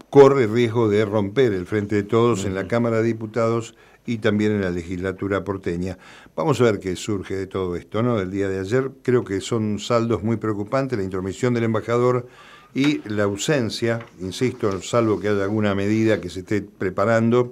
corre 0.09 0.47
riesgo 0.47 0.89
de 0.89 1.05
romper 1.05 1.53
el 1.53 1.67
frente 1.67 1.97
de 1.97 2.03
todos 2.03 2.45
en 2.45 2.55
la 2.55 2.67
Cámara 2.67 2.99
de 2.99 3.05
Diputados 3.05 3.75
y 4.07 4.19
también 4.19 4.53
en 4.53 4.63
la 4.63 4.71
legislatura 4.71 5.45
porteña. 5.45 5.99
Vamos 6.35 6.61
a 6.61 6.65
ver 6.65 6.81
qué 6.81 6.97
surge 6.97 7.37
de 7.37 7.47
todo 7.47 7.77
esto, 7.77 8.03
¿no? 8.03 8.17
Del 8.17 8.31
día 8.31 8.49
de 8.49 8.61
ayer 8.61 8.91
creo 9.03 9.25
que 9.25 9.41
son 9.41 9.79
saldos 9.79 10.23
muy 10.23 10.37
preocupantes, 10.37 10.99
la 10.99 11.05
intromisión 11.05 11.55
del 11.55 11.65
embajador 11.65 12.27
y 12.75 13.01
la 13.09 13.25
ausencia, 13.25 14.01
insisto, 14.21 14.81
salvo 14.83 15.21
que 15.21 15.29
haya 15.29 15.45
alguna 15.45 15.75
medida 15.75 16.21
que 16.21 16.31
se 16.31 16.41
esté 16.41 16.63
preparando, 16.63 17.51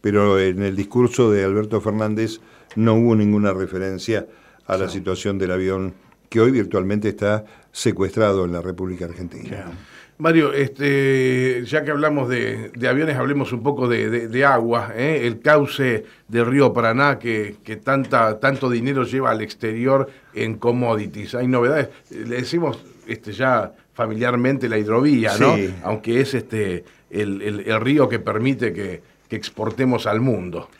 pero 0.00 0.38
en 0.38 0.62
el 0.62 0.76
discurso 0.76 1.30
de 1.30 1.44
Alberto 1.44 1.80
Fernández 1.80 2.40
no 2.76 2.94
hubo 2.94 3.16
ninguna 3.16 3.52
referencia 3.52 4.26
a 4.66 4.76
la 4.76 4.88
situación 4.88 5.38
del 5.38 5.52
avión 5.52 5.94
que 6.28 6.40
hoy 6.40 6.50
virtualmente 6.50 7.08
está 7.08 7.44
secuestrado 7.72 8.44
en 8.44 8.52
la 8.52 8.60
República 8.60 9.06
Argentina. 9.06 9.72
Mario, 10.18 10.52
este, 10.52 11.64
ya 11.64 11.84
que 11.84 11.92
hablamos 11.92 12.28
de, 12.28 12.72
aviones, 12.88 13.16
hablemos 13.16 13.52
un 13.52 13.62
poco 13.62 13.86
de, 13.86 14.44
agua, 14.44 14.92
¿eh? 14.96 15.20
el 15.24 15.40
cauce 15.40 16.04
del 16.26 16.46
río 16.46 16.72
Paraná 16.72 17.20
que, 17.20 17.56
que, 17.62 17.76
tanta, 17.76 18.40
tanto 18.40 18.68
dinero 18.68 19.04
lleva 19.04 19.30
al 19.30 19.42
exterior 19.42 20.10
en 20.34 20.56
commodities. 20.56 21.36
Hay 21.36 21.46
novedades, 21.46 21.90
le 22.10 22.36
decimos 22.36 22.84
este, 23.06 23.32
ya 23.32 23.72
familiarmente 23.94 24.68
la 24.68 24.78
hidrovía, 24.78 25.36
¿no? 25.38 25.56
Aunque 25.82 26.20
es 26.20 26.34
este 26.34 26.84
el, 27.10 27.80
río 27.80 28.08
que 28.08 28.18
permite 28.18 28.72
que, 28.72 29.18
exportemos 29.30 30.06
al 30.06 30.20
mundo. 30.20 30.70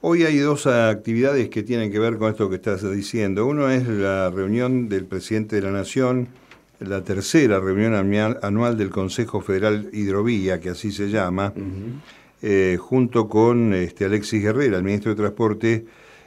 Hoy 0.00 0.24
hay 0.24 0.38
dos 0.38 0.66
actividades 0.66 1.50
que 1.50 1.62
tienen 1.62 1.92
que 1.92 1.98
ver 1.98 2.16
con 2.16 2.30
esto 2.30 2.48
que 2.48 2.56
estás 2.56 2.90
diciendo. 2.90 3.44
Uno 3.44 3.68
es 3.70 3.86
la 3.86 4.30
reunión 4.30 4.88
del 4.88 5.04
presidente 5.04 5.56
de 5.56 5.62
la 5.62 5.70
Nación, 5.70 6.28
la 6.80 7.04
tercera 7.04 7.60
reunión 7.60 7.94
anual 8.42 8.76
del 8.78 8.90
Consejo 8.90 9.40
Federal 9.40 9.90
Hidrovía, 9.92 10.60
que 10.60 10.70
así 10.70 10.90
se 10.90 11.10
llama, 11.10 11.52
eh, 12.40 12.78
junto 12.80 13.28
con 13.28 13.74
este, 13.74 14.06
Alexis 14.06 14.42
Guerrera, 14.42 14.78
el 14.78 14.82
ministro 14.82 15.10
de 15.10 15.16
Transporte, 15.16 15.86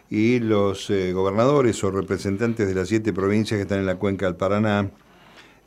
y 0.10 0.40
los 0.40 0.92
eh, 0.92 1.12
gobernadores 1.12 1.84
o 1.84 1.90
representantes 1.90 2.68
de 2.68 2.76
las 2.76 2.88
siete 2.88 3.14
provincias 3.14 3.58
que 3.58 3.64
están 3.64 3.80
en 3.80 3.88
la 3.88 3.96
cuenca 3.96 4.28
del 4.28 4.36
Paraná, 4.36 4.92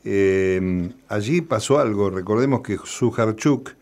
eh, 0.05 0.89
allí 1.09 1.41
pasó 1.41 1.79
algo, 1.79 2.09
recordemos 2.09 2.61
que 2.61 2.77
Sujarchuk 2.81 3.75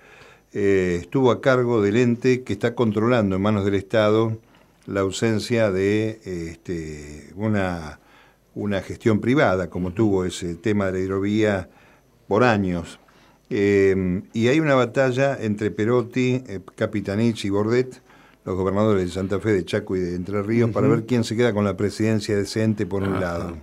estuvo 0.52 1.32
a 1.32 1.42
cargo 1.42 1.82
del 1.82 1.98
ente 1.98 2.44
que 2.44 2.54
está 2.54 2.76
controlando 2.76 3.36
en 3.36 3.42
manos 3.42 3.66
del 3.66 3.76
Estado 3.76 4.38
la 4.86 5.02
ausencia 5.02 5.70
de 5.70 6.22
este, 6.24 7.30
una, 7.36 8.00
una 8.56 8.82
gestión 8.82 9.20
privada, 9.20 9.70
como 9.70 9.92
tuvo 9.92 10.26
ese 10.26 10.56
tema 10.56 10.88
de 10.88 10.94
la 10.94 11.00
hidrovía 11.00 11.70
por 12.28 12.44
años. 12.44 13.00
Eh, 13.50 14.24
y 14.34 14.48
hay 14.48 14.60
una 14.60 14.74
batalla 14.74 15.38
entre 15.40 15.70
Perotti, 15.70 16.42
Capitanich 16.76 17.46
y 17.46 17.50
Bordet, 17.50 18.02
los 18.46 18.56
gobernadores 18.56 19.06
de 19.06 19.12
Santa 19.12 19.40
Fe, 19.40 19.54
de 19.54 19.66
Chaco 19.66 19.96
y 19.96 20.00
de 20.00 20.16
Entre 20.16 20.42
Ríos, 20.42 20.70
para 20.70 20.88
ver 20.88 21.06
quién 21.06 21.24
se 21.24 21.36
queda 21.36 21.54
con 21.54 21.66
la 21.66 21.76
presidencia 21.76 22.36
de 22.36 22.44
ese 22.44 22.64
ente 22.64 22.86
por 22.86 23.04
un 23.04 23.20
lado. 23.20 23.58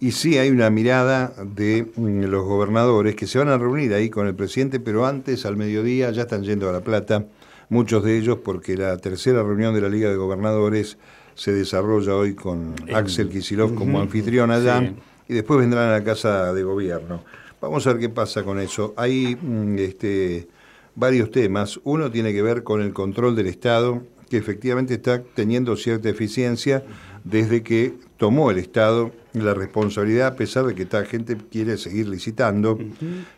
Y 0.00 0.12
sí 0.12 0.38
hay 0.38 0.50
una 0.50 0.68
mirada 0.70 1.32
de 1.44 1.86
mm, 1.96 2.24
los 2.24 2.44
gobernadores 2.44 3.14
que 3.14 3.26
se 3.26 3.38
van 3.38 3.48
a 3.48 3.58
reunir 3.58 3.94
ahí 3.94 4.10
con 4.10 4.26
el 4.26 4.34
presidente, 4.34 4.80
pero 4.80 5.06
antes, 5.06 5.46
al 5.46 5.56
mediodía, 5.56 6.10
ya 6.10 6.22
están 6.22 6.42
yendo 6.42 6.68
a 6.68 6.72
La 6.72 6.80
Plata, 6.80 7.26
muchos 7.68 8.04
de 8.04 8.18
ellos 8.18 8.38
porque 8.44 8.76
la 8.76 8.96
tercera 8.98 9.42
reunión 9.42 9.74
de 9.74 9.80
la 9.80 9.88
Liga 9.88 10.10
de 10.10 10.16
Gobernadores 10.16 10.98
se 11.38 11.52
desarrolla 11.52 12.16
hoy 12.16 12.34
con 12.34 12.74
Axel 12.92 13.28
Kisilov 13.28 13.76
como 13.76 14.00
anfitrión 14.00 14.50
allá 14.50 14.92
y 15.28 15.34
después 15.34 15.60
vendrán 15.60 15.88
a 15.88 15.92
la 15.92 16.02
Casa 16.02 16.52
de 16.52 16.64
Gobierno. 16.64 17.22
Vamos 17.60 17.86
a 17.86 17.92
ver 17.92 18.00
qué 18.00 18.08
pasa 18.08 18.42
con 18.42 18.58
eso. 18.58 18.92
Hay 18.96 19.38
mm, 19.40 19.78
este, 19.78 20.48
varios 20.96 21.30
temas. 21.30 21.78
Uno 21.84 22.10
tiene 22.10 22.32
que 22.32 22.42
ver 22.42 22.64
con 22.64 22.82
el 22.82 22.92
control 22.92 23.36
del 23.36 23.46
Estado, 23.46 24.02
que 24.28 24.36
efectivamente 24.36 24.94
está 24.94 25.22
teniendo 25.22 25.76
cierta 25.76 26.08
eficiencia 26.08 26.82
desde 27.22 27.62
que 27.62 27.94
tomó 28.16 28.50
el 28.50 28.58
Estado 28.58 29.12
la 29.32 29.54
responsabilidad, 29.54 30.26
a 30.26 30.34
pesar 30.34 30.66
de 30.66 30.74
que 30.74 30.82
esta 30.82 31.04
gente 31.04 31.36
quiere 31.36 31.78
seguir 31.78 32.08
licitando 32.08 32.80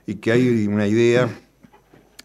y 0.06 0.14
que 0.14 0.32
hay 0.32 0.66
una 0.66 0.86
idea 0.86 1.28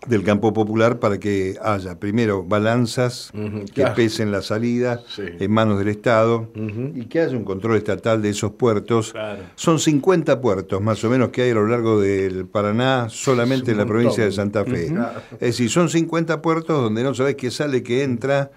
del 0.07 0.23
campo 0.23 0.53
popular 0.53 0.99
para 0.99 1.19
que 1.19 1.57
haya 1.61 1.99
primero 1.99 2.43
balanzas 2.43 3.31
que 3.73 3.85
pesen 3.95 4.31
la 4.31 4.41
salida 4.41 5.01
en 5.17 5.51
manos 5.51 5.79
del 5.79 5.89
Estado 5.89 6.49
y 6.93 7.05
que 7.05 7.21
haya 7.21 7.35
un 7.35 7.45
control 7.45 7.77
estatal 7.77 8.21
de 8.21 8.29
esos 8.29 8.51
puertos. 8.51 9.13
Son 9.55 9.79
50 9.79 10.41
puertos 10.41 10.81
más 10.81 11.03
o 11.03 11.09
menos 11.09 11.29
que 11.29 11.43
hay 11.43 11.51
a 11.51 11.55
lo 11.55 11.67
largo 11.67 11.99
del 11.99 12.45
Paraná, 12.45 13.07
solamente 13.09 13.71
en 13.71 13.77
la 13.77 13.85
provincia 13.85 14.23
de 14.23 14.31
Santa 14.31 14.65
Fe. 14.65 14.93
Es 15.33 15.39
decir, 15.39 15.69
son 15.69 15.89
50 15.89 16.41
puertos 16.41 16.81
donde 16.81 17.03
no 17.03 17.13
sabes 17.13 17.35
qué 17.35 17.51
sale, 17.51 17.83
qué 17.83 18.03
entra 18.03 18.51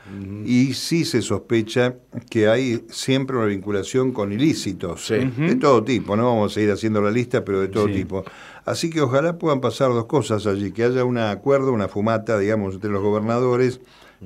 y 0.44 0.74
sí 0.74 1.04
se 1.04 1.22
sospecha 1.22 1.94
que 2.30 2.48
hay 2.48 2.84
siempre 2.90 3.36
una 3.36 3.46
vinculación 3.46 4.12
con 4.12 4.32
ilícitos 4.32 5.08
de 5.08 5.56
todo 5.56 5.82
tipo. 5.84 6.16
No 6.16 6.24
vamos 6.24 6.56
a 6.56 6.60
ir 6.60 6.70
haciendo 6.70 7.00
la 7.00 7.10
lista, 7.10 7.44
pero 7.44 7.60
de 7.60 7.68
todo 7.68 7.86
tipo. 7.86 8.24
Así 8.68 8.90
que 8.90 9.00
ojalá 9.00 9.38
puedan 9.38 9.62
pasar 9.62 9.88
dos 9.94 10.04
cosas 10.04 10.46
allí, 10.46 10.72
que 10.72 10.84
haya 10.84 11.02
un 11.02 11.16
acuerdo, 11.16 11.72
una 11.72 11.88
fumata, 11.88 12.38
digamos, 12.38 12.74
entre 12.74 12.90
los 12.90 13.02
gobernadores 13.02 13.80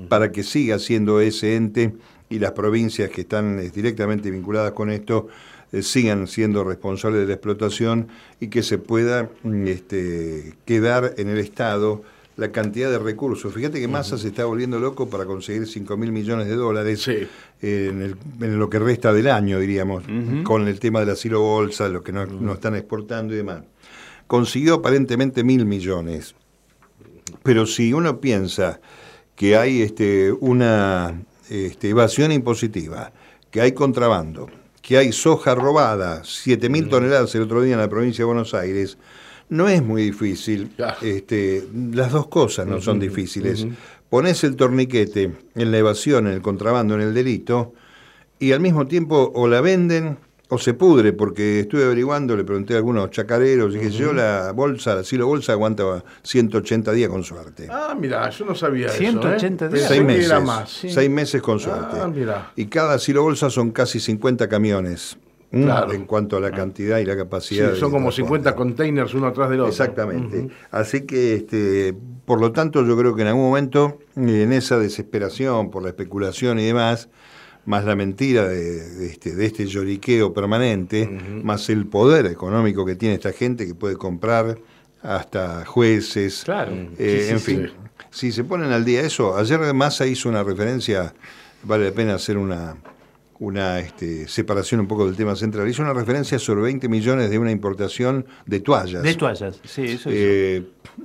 para 0.08 0.32
que 0.32 0.42
siga 0.42 0.80
siendo 0.80 1.20
ese 1.20 1.54
ente 1.54 1.94
y 2.28 2.40
las 2.40 2.50
provincias 2.50 3.08
que 3.10 3.20
están 3.20 3.60
eh, 3.60 3.70
directamente 3.72 4.32
vinculadas 4.32 4.72
con 4.72 4.90
esto 4.90 5.28
eh, 5.70 5.82
sigan 5.82 6.26
siendo 6.26 6.64
responsables 6.64 7.20
de 7.20 7.26
la 7.28 7.34
explotación 7.34 8.08
y 8.40 8.48
que 8.48 8.64
se 8.64 8.78
pueda 8.78 9.30
mm, 9.44 9.66
este, 9.68 10.54
quedar 10.64 11.14
en 11.18 11.28
el 11.28 11.38
Estado 11.38 12.02
la 12.36 12.50
cantidad 12.50 12.90
de 12.90 12.98
recursos. 12.98 13.54
Fíjate 13.54 13.80
que 13.80 13.86
Massa 13.86 14.18
se 14.18 14.26
está 14.28 14.44
volviendo 14.44 14.80
loco 14.80 15.08
para 15.08 15.24
conseguir 15.24 15.68
5 15.68 15.96
mil 15.96 16.10
millones 16.10 16.48
de 16.48 16.56
dólares 16.56 17.08
en, 17.60 18.16
lo 18.40 18.68
que 18.70 18.80
resta 18.80 19.12
del 19.12 19.28
año, 19.28 19.60
diríamos, 19.60 20.02
con 20.42 20.66
el 20.66 20.80
tema 20.80 20.98
del 20.98 21.10
asilo 21.10 21.42
bolsa, 21.42 21.88
lo 21.88 22.02
que 22.02 22.10
no 22.10 22.54
están 22.54 22.74
exportando 22.74 23.34
y 23.34 23.36
demás 23.36 23.62
consiguió 24.32 24.76
aparentemente 24.76 25.44
mil 25.44 25.66
millones. 25.66 26.34
Pero 27.42 27.66
si 27.66 27.92
uno 27.92 28.18
piensa 28.18 28.80
que 29.36 29.58
hay 29.58 29.82
este, 29.82 30.32
una 30.32 31.22
este, 31.50 31.90
evasión 31.90 32.32
impositiva, 32.32 33.12
que 33.50 33.60
hay 33.60 33.72
contrabando, 33.72 34.48
que 34.80 34.96
hay 34.96 35.12
soja 35.12 35.54
robada, 35.54 36.22
siete 36.24 36.70
mil 36.70 36.88
toneladas 36.88 37.34
el 37.34 37.42
otro 37.42 37.60
día 37.60 37.74
en 37.74 37.80
la 37.80 37.90
provincia 37.90 38.22
de 38.22 38.24
Buenos 38.24 38.54
Aires, 38.54 38.96
no 39.50 39.68
es 39.68 39.82
muy 39.82 40.02
difícil. 40.04 40.72
Este, 41.02 41.68
las 41.92 42.10
dos 42.10 42.28
cosas 42.28 42.66
no 42.66 42.80
son 42.80 42.98
difíciles. 42.98 43.66
Pones 44.08 44.42
el 44.44 44.56
torniquete 44.56 45.30
en 45.54 45.70
la 45.70 45.76
evasión, 45.76 46.26
en 46.26 46.32
el 46.32 46.40
contrabando, 46.40 46.94
en 46.94 47.02
el 47.02 47.12
delito, 47.12 47.74
y 48.38 48.52
al 48.52 48.60
mismo 48.60 48.86
tiempo 48.86 49.30
o 49.34 49.46
la 49.46 49.60
venden 49.60 50.16
o 50.52 50.58
se 50.58 50.74
pudre, 50.74 51.14
porque 51.14 51.60
estuve 51.60 51.84
averiguando, 51.84 52.36
le 52.36 52.44
pregunté 52.44 52.74
a 52.74 52.76
algunos 52.76 53.10
chacareros, 53.10 53.74
y 53.74 53.78
dije, 53.78 53.90
yo 53.90 54.12
la 54.12 54.52
bolsa, 54.52 54.94
la 54.94 55.02
silo 55.02 55.26
bolsa 55.26 55.52
aguanta 55.52 56.04
180 56.22 56.92
días 56.92 57.08
con 57.08 57.24
suerte. 57.24 57.68
Ah, 57.70 57.96
mira, 57.98 58.28
yo 58.28 58.44
no 58.44 58.54
sabía 58.54 58.90
180 58.90 59.64
eso. 59.64 59.74
¿eh? 59.74 59.78
días. 59.78 59.88
Seis 59.88 60.04
meses. 60.04 60.42
más. 60.42 60.70
Seis 60.70 61.08
meses 61.08 61.40
con 61.40 61.58
suerte. 61.58 61.96
Ah, 61.98 62.06
mira. 62.06 62.52
Y 62.54 62.66
cada 62.66 62.98
silo 62.98 63.22
bolsa 63.22 63.48
son 63.48 63.70
casi 63.70 63.98
50 63.98 64.46
camiones. 64.50 65.16
En 65.52 66.04
cuanto 66.04 66.36
a 66.36 66.40
la 66.40 66.50
cantidad 66.50 66.98
y 66.98 67.06
la 67.06 67.16
capacidad. 67.16 67.72
Sí, 67.72 67.80
son 67.80 67.90
como 67.90 68.12
50 68.12 68.54
containers 68.54 69.14
uno 69.14 69.28
atrás 69.28 69.48
del 69.48 69.60
otro. 69.60 69.70
Exactamente. 69.70 70.48
Así 70.70 71.02
que, 71.02 71.34
este, 71.34 71.94
por 72.26 72.40
lo 72.40 72.52
tanto, 72.52 72.84
yo 72.86 72.96
creo 72.96 73.14
que 73.14 73.22
en 73.22 73.28
algún 73.28 73.44
momento, 73.44 73.98
en 74.16 74.52
esa 74.52 74.78
desesperación 74.78 75.70
por 75.70 75.82
la 75.82 75.88
especulación 75.88 76.58
y 76.58 76.64
demás, 76.66 77.08
más 77.64 77.84
la 77.84 77.94
mentira 77.94 78.48
de, 78.48 79.06
este, 79.06 79.34
de 79.34 79.46
este 79.46 79.66
lloriqueo 79.66 80.32
permanente, 80.32 81.06
más 81.42 81.68
el 81.70 81.86
poder 81.86 82.26
económico 82.26 82.84
que 82.84 82.96
tiene 82.96 83.14
esta 83.14 83.32
gente 83.32 83.66
que 83.66 83.74
puede 83.74 83.96
comprar 83.96 84.58
hasta 85.02 85.64
jueces. 85.64 86.42
Claro. 86.44 86.72
Eh, 86.98 87.24
Sí, 87.26 87.32
en 87.32 87.40
fin, 87.40 87.66
sí. 87.68 87.72
si 88.10 88.32
se 88.32 88.44
ponen 88.44 88.72
al 88.72 88.84
día 88.84 89.02
eso, 89.02 89.36
ayer 89.36 89.72
Massa 89.74 90.06
hizo 90.06 90.28
una 90.28 90.42
referencia, 90.42 91.14
vale 91.62 91.86
la 91.86 91.92
pena 91.92 92.14
hacer 92.14 92.36
una, 92.36 92.76
una 93.38 93.80
este, 93.80 94.28
separación 94.28 94.80
un 94.80 94.88
poco 94.88 95.06
del 95.06 95.16
tema 95.16 95.34
central, 95.36 95.68
hizo 95.68 95.82
una 95.82 95.92
referencia 95.92 96.38
sobre 96.38 96.62
20 96.62 96.88
millones 96.88 97.30
de 97.30 97.38
una 97.38 97.50
importación 97.50 98.26
de 98.46 98.60
toallas. 98.60 99.02
De 99.02 99.14
toallas, 99.14 99.60
sí, 99.64 99.82
eso 99.82 100.10
es. 100.10 100.16
Eh, 100.16 100.62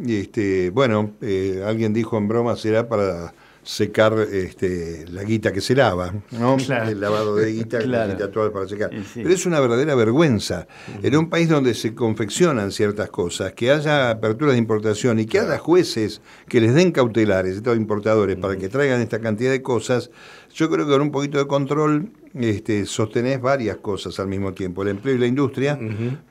este, 0.07 0.69
bueno, 0.71 1.11
eh, 1.21 1.63
alguien 1.65 1.93
dijo 1.93 2.17
en 2.17 2.27
broma, 2.27 2.55
será 2.55 2.87
para 2.87 3.33
secar 3.67 4.17
este, 4.31 5.03
la 5.09 5.23
guita 5.25 5.51
que 5.51 5.59
se 5.59 5.75
lava, 5.75 6.13
¿no? 6.31 6.55
Claro. 6.55 6.89
El 6.89 7.01
lavado 7.01 7.35
de 7.35 7.51
guita, 7.51 7.79
Claro. 7.79 8.07
la 8.07 8.13
guita 8.13 8.25
actual 8.25 8.51
para 8.53 8.65
secar. 8.65 8.89
Sí. 9.13 9.19
Pero 9.21 9.29
es 9.29 9.45
una 9.45 9.59
verdadera 9.59 9.93
vergüenza. 9.93 10.67
En 11.03 11.13
un 11.17 11.29
país 11.29 11.49
donde 11.49 11.73
se 11.73 11.93
confeccionan 11.93 12.71
ciertas 12.71 13.09
cosas, 13.09 13.51
que 13.51 13.69
haya 13.69 14.09
aperturas 14.11 14.53
de 14.53 14.59
importación 14.59 15.19
y 15.19 15.25
que 15.25 15.39
haya 15.39 15.57
jueces 15.57 16.21
que 16.47 16.61
les 16.61 16.73
den 16.75 16.93
cautelares, 16.93 17.57
estos 17.57 17.75
importadores, 17.75 18.37
para 18.37 18.55
que 18.55 18.69
traigan 18.69 19.01
esta 19.01 19.19
cantidad 19.19 19.51
de 19.51 19.61
cosas, 19.61 20.11
yo 20.53 20.69
creo 20.69 20.85
que 20.85 20.93
con 20.93 21.01
un 21.01 21.11
poquito 21.11 21.37
de 21.37 21.45
control 21.47 22.09
este, 22.35 22.85
sostenés 22.85 23.41
varias 23.41 23.77
cosas 23.77 24.17
al 24.21 24.27
mismo 24.27 24.53
tiempo. 24.53 24.83
El 24.83 24.89
empleo 24.89 25.15
y 25.15 25.17
la 25.17 25.27
industria, 25.27 25.77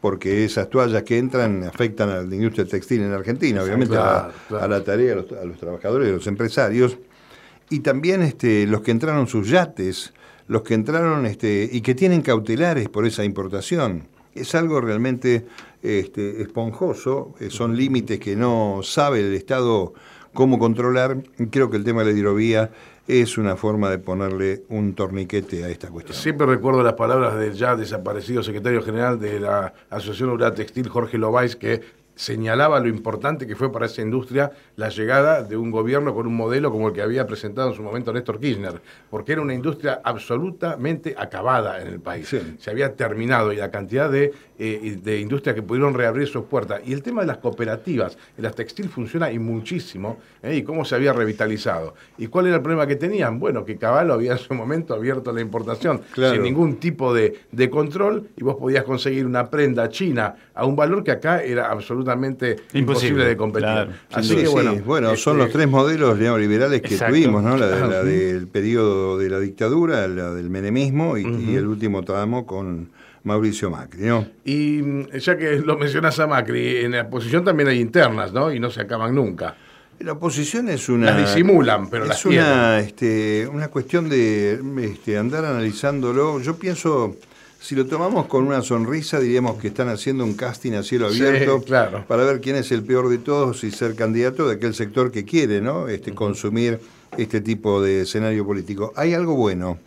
porque 0.01 0.43
esas 0.47 0.71
toallas 0.71 1.03
que 1.03 1.19
entran 1.19 1.65
afectan 1.65 2.09
a 2.09 2.23
la 2.23 2.35
industria 2.35 2.65
textil 2.65 3.03
en 3.03 3.13
Argentina, 3.13 3.63
obviamente 3.63 3.93
Claro, 3.95 4.33
claro. 4.49 4.65
a 4.65 4.69
la 4.69 4.83
tarea, 4.83 5.13
a 5.13 5.17
los, 5.17 5.33
a 5.33 5.45
los 5.45 5.59
trabajadores, 5.59 6.09
a 6.09 6.13
los 6.13 6.27
empresarios, 6.27 6.97
y 7.71 7.81
también 7.81 8.23
este, 8.23 8.67
los 8.67 8.83
que 8.83 8.91
entraron 8.91 9.27
sus 9.27 9.49
yates, 9.49 10.13
los 10.49 10.63
que 10.63 10.75
entraron 10.75 11.27
este, 11.27 11.69
y 11.71 11.81
que 11.81 11.95
tienen 11.95 12.23
cautelares 12.23 12.89
por 12.89 13.07
esa 13.07 13.25
importación. 13.25 14.09
Es 14.35 14.55
algo 14.55 14.81
realmente 14.81 15.47
este, 15.83 16.43
esponjoso, 16.43 17.35
eh, 17.41 17.51
son 17.51 17.77
límites 17.77 18.21
que 18.21 18.37
no 18.37 18.81
sabe 18.83 19.21
el 19.21 19.35
Estado 19.35 19.95
cómo 20.35 20.59
controlar. 20.59 21.23
Creo 21.51 21.71
que 21.71 21.79
el 21.79 21.85
tema 21.85 22.05
de 22.05 22.13
la 22.13 22.19
hidrovía 22.19 22.71
es 23.09 23.39
una 23.39 23.57
forma 23.57 23.89
de 23.91 23.99
ponerle 23.99 24.65
un 24.69 24.95
torniquete 24.95 25.65
a 25.65 25.69
esta 25.69 25.89
cuestión. 25.89 26.17
Siempre 26.17 26.47
recuerdo 26.47 26.83
las 26.83 26.95
palabras 26.95 27.39
del 27.39 27.55
ya 27.55 27.77
desaparecido 27.77 28.43
secretario 28.43 28.83
general 28.83 29.19
de 29.19 29.41
la 29.41 29.73
Asociación 29.91 30.31
Obrera 30.31 30.55
Textil, 30.55 30.89
Jorge 30.89 31.19
Lobais, 31.19 31.57
que 31.57 31.81
señalaba 32.17 32.81
lo 32.81 32.89
importante 32.89 33.47
que 33.47 33.55
fue 33.55 33.71
para 33.71 33.87
esa 33.87 34.01
industria 34.03 34.51
la 34.77 34.89
llegada 34.89 35.43
de 35.43 35.57
un 35.57 35.71
gobierno 35.71 36.15
con 36.15 36.27
un 36.27 36.35
modelo 36.35 36.73
como 36.73 36.89
el 36.89 36.95
que 36.95 37.03
había 37.03 37.27
presentado 37.27 37.69
en 37.71 37.77
su 37.77 37.83
momento 37.83 38.13
Néstor 38.13 38.41
Kirchner, 38.41 38.81
porque 39.11 39.33
era 39.33 39.43
una 39.43 39.53
industria 39.55 40.01
absolutamente 40.03 41.15
acabada 41.17 41.81
en 41.81 41.89
el 41.89 42.01
país. 42.01 42.27
Sí. 42.29 42.57
Se 42.59 42.71
había 42.71 42.95
terminado 42.97 43.53
y 43.53 43.57
la 43.57 43.71
cantidad 43.71 44.11
de, 44.11 44.33
eh, 44.59 44.99
de 45.03 45.21
industrias 45.21 45.55
que 45.55 45.63
pudieron 45.63 45.93
reabrir 45.95 46.27
sus 46.27 46.45
puertas. 46.47 46.81
Y 46.87 46.95
el 46.95 47.03
tema 47.03 47.21
de 47.21 47.27
las 47.27 47.37
cooperativas, 47.39 48.17
en 48.37 48.45
las 48.45 48.55
textil 48.55 48.89
funciona 48.89 49.31
y 49.31 49.39
muchísimo, 49.39 50.19
¿eh? 50.43 50.57
y 50.57 50.63
cómo 50.63 50.85
se 50.87 50.95
había 50.95 51.13
revitalizado. 51.13 51.95
¿Y 52.17 52.29
cuál 52.29 52.47
era 52.47 52.57
el 52.57 52.63
problema 52.63 52.87
que 52.87 52.97
tenían? 52.97 53.39
Bueno, 53.39 53.65
que 53.65 53.77
Caballo 53.77 54.15
había 54.15 54.33
en 54.33 54.39
su 54.39 54.55
momento 54.55 54.95
abierto 54.95 55.33
la 55.33 55.43
importación 55.43 56.01
Claro. 56.13 56.33
sin 56.35 56.43
ningún 56.43 56.77
tipo 56.77 57.13
de, 57.13 57.41
de 57.53 57.69
control 57.69 58.29
y 58.37 58.43
vos 58.43 58.57
podías 58.57 58.85
conseguir 58.85 59.27
una 59.27 59.51
prenda 59.51 59.89
china 59.91 60.35
a 60.55 60.65
un 60.65 60.75
valor 60.77 61.05
que 61.05 61.11
acá 61.11 61.43
era 61.43 61.71
absolutamente 61.71 62.06
imposible, 62.15 62.57
Imposible, 62.75 63.25
de 63.27 63.37
competir. 63.37 63.67
claro, 63.69 63.93
Así 64.13 64.29
Sí, 64.31 64.35
que 64.37 64.47
sí, 64.47 64.53
bueno, 64.53 64.75
bueno, 64.85 65.17
son 65.17 65.35
este, 65.37 65.45
los 65.45 65.53
tres 65.53 65.69
modelos 65.69 66.19
neoliberales 66.19 66.81
que 66.83 66.95
Exacto. 66.95 67.15
tuvimos, 67.15 67.43
¿no? 67.43 67.57
La, 67.57 67.67
de- 67.69 67.81
la 67.89 68.03
del 68.05 68.47
periodo 68.49 69.19
de 69.19 69.31
la 69.31 69.39
dictadura, 69.41 70.07
la 70.09 70.33
del 70.33 70.51
menemismo 70.51 71.17
y, 71.19 71.23
y 71.27 71.55
el 71.57 71.67
último 71.67 72.03
tramo 72.03 72.47
con 72.47 72.91
Mauricio 73.25 73.71
Macri, 73.71 74.03
¿no? 74.05 74.27
Y 74.45 74.81
mm, 74.83 75.11
ya 75.19 75.37
que 75.37 75.57
lo 75.59 75.77
mencionas 75.77 76.19
a 76.21 76.27
Macri, 76.27 76.79
en 76.85 76.93
la 76.93 77.03
oposición 77.03 77.45
también 77.45 77.69
hay 77.69 77.81
internas, 77.81 78.33
¿no? 78.33 78.53
Y 78.53 78.61
no 78.61 78.71
se 78.71 78.81
acaban 78.83 79.15
nunca. 79.15 79.57
La 79.99 80.13
oposición 80.13 80.69
es 80.69 80.91
una... 80.91 81.07
Las 81.13 81.35
disimulan, 81.35 81.89
pero 81.89 82.03
es 82.05 82.11
las 82.11 82.27
una, 82.27 82.81
este, 82.81 83.49
una 83.51 83.69
cuestión 83.69 84.11
de 84.11 84.61
este, 84.83 85.17
andar 85.17 85.45
analizándolo. 85.47 86.39
Yo 86.41 86.57
pienso, 86.57 87.17
si 87.61 87.75
lo 87.75 87.87
tomamos 87.87 88.27
con 88.27 88.47
una 88.47 88.63
sonrisa, 88.63 89.19
diríamos 89.19 89.59
que 89.61 89.69
están 89.69 89.89
haciendo 89.89 90.25
un 90.25 90.35
casting 90.35 90.73
a 90.73 90.83
cielo 90.83 91.11
Sí, 91.11 91.25
abierto 91.25 91.63
claro. 91.63 92.05
para 92.07 92.25
ver 92.25 92.41
quién 92.41 92.57
es 92.57 92.71
el 92.73 92.83
peor 92.85 93.09
de 93.09 93.19
todos 93.19 93.65
y 93.65 93.71
ser 93.71 93.95
candidato 93.95 94.47
de 94.49 94.55
aquel 94.57 94.75
sector 94.75 95.11
que 95.11 95.25
quiere 95.25 95.61
¿no? 95.61 95.89
este, 95.89 96.15
consumir 96.15 96.79
este 97.17 97.41
tipo 97.41 97.83
de 97.83 98.03
escenario 98.03 98.45
político. 98.47 98.93
Hay 98.97 99.15
algo 99.15 99.35
bueno. 99.37 99.79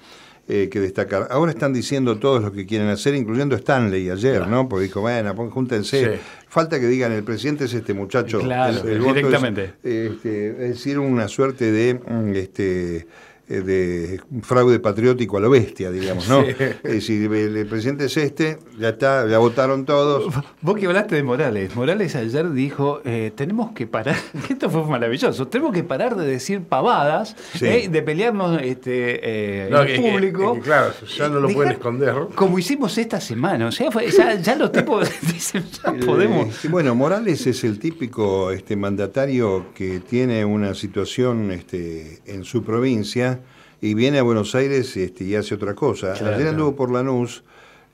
eh, 0.51 0.67
que 0.67 0.79
destacar. 0.79 1.27
Ahora 1.29 1.51
están 1.51 1.73
diciendo 1.73 2.17
todos 2.17 2.41
lo 2.41 2.51
que 2.51 2.65
quieren 2.65 2.87
hacer, 2.87 3.13
incluyendo 3.13 3.55
Stanley 3.55 4.09
ayer, 4.09 4.47
¿no? 4.47 4.67
Porque 4.67 4.85
dijo, 4.85 4.99
bueno, 5.01 5.35
júntense. 5.51 6.15
Sí. 6.15 6.21
Falta 6.47 6.79
que 6.79 6.87
digan, 6.87 7.11
el 7.11 7.23
presidente 7.23 7.65
es 7.65 7.73
este 7.75 7.93
muchacho. 7.93 8.39
Claro, 8.39 8.81
El- 8.81 8.89
el 8.93 8.99
voto 8.99 9.09
es- 9.11 9.15
directamente. 9.17 9.73
este, 9.83 10.49
es 10.49 10.57
decir, 10.69 10.97
una 10.97 11.27
suerte 11.27 11.71
de, 11.71 11.93
mm, 11.93 12.33
este, 12.33 13.05
de 13.49 14.21
fraude 14.41 14.79
patriótico 14.79 15.37
a 15.37 15.39
lo 15.41 15.49
bestia, 15.49 15.91
digamos, 15.91 16.27
¿no? 16.29 16.43
Sí. 16.49 16.55
Es 16.83 16.91
decir, 16.93 17.31
el, 17.33 17.65
presidente 17.67 18.05
es 18.05 18.15
este, 18.17 18.59
ya 18.79 18.89
está, 18.89 19.27
ya 19.27 19.37
votaron 19.39 19.85
todos. 19.85 20.33
Vos 20.61 20.77
que 20.77 20.85
hablaste 20.87 21.15
de 21.15 21.23
Morales, 21.23 21.75
Morales 21.75 22.15
ayer 22.15 22.51
dijo, 22.51 23.01
eh, 23.05 23.31
tenemos 23.35 23.71
que 23.71 23.87
parar, 23.87 24.15
esto 24.49 24.69
fue 24.69 24.83
maravilloso, 24.85 25.47
tenemos 25.47 25.73
que 25.73 25.83
parar 25.83 26.15
de 26.15 26.25
decir 26.25 26.61
pavadas, 26.61 27.35
Sí. 27.55 27.65
eh, 27.65 27.89
de 27.89 28.01
pelearnos 28.01 28.61
este, 28.61 29.19
eh, 29.65 29.69
No, 29.69 29.81
en 29.81 29.87
que- 29.87 29.93
que- 30.01 30.11
público. 30.11 30.53
que 30.55 30.59
claro, 30.61 30.93
ya 31.17 31.27
no 31.29 31.35
lo 31.39 31.47
Dejar- 31.47 31.55
pueden 31.55 31.71
esconder. 31.73 32.15
Como 32.35 32.59
hicimos 32.59 32.97
esta 32.97 33.19
semana, 33.19 33.67
o 33.67 33.71
sea, 33.71 33.91
fue- 33.91 34.09
ya, 34.11 34.35
ya 34.35 34.55
los 34.55 34.71
tipos 34.71 35.09
dicen, 35.33 35.63
ya 35.83 35.93
podemos. 36.05 36.63
Eh, 36.65 36.67
bueno, 36.69 36.93
Morales 36.95 37.45
es 37.47 37.63
el 37.63 37.79
típico 37.79 38.51
este, 38.51 38.75
mandatario 38.75 39.67
que 39.73 39.99
tiene 40.01 40.45
una 40.45 40.73
situación 40.73 41.51
este, 41.51 42.19
en 42.25 42.43
su 42.43 42.63
provincia 42.63 43.38
y 43.81 43.93
viene 43.93 44.19
a 44.19 44.23
Buenos 44.23 44.55
Aires 44.55 44.95
este, 44.97 45.23
y 45.23 45.35
hace 45.35 45.55
otra 45.55 45.73
cosa. 45.75 46.13
Claro. 46.13 46.35
Ayer 46.35 46.47
anduvo 46.49 46.75
por 46.75 46.91
Lanús, 46.91 47.43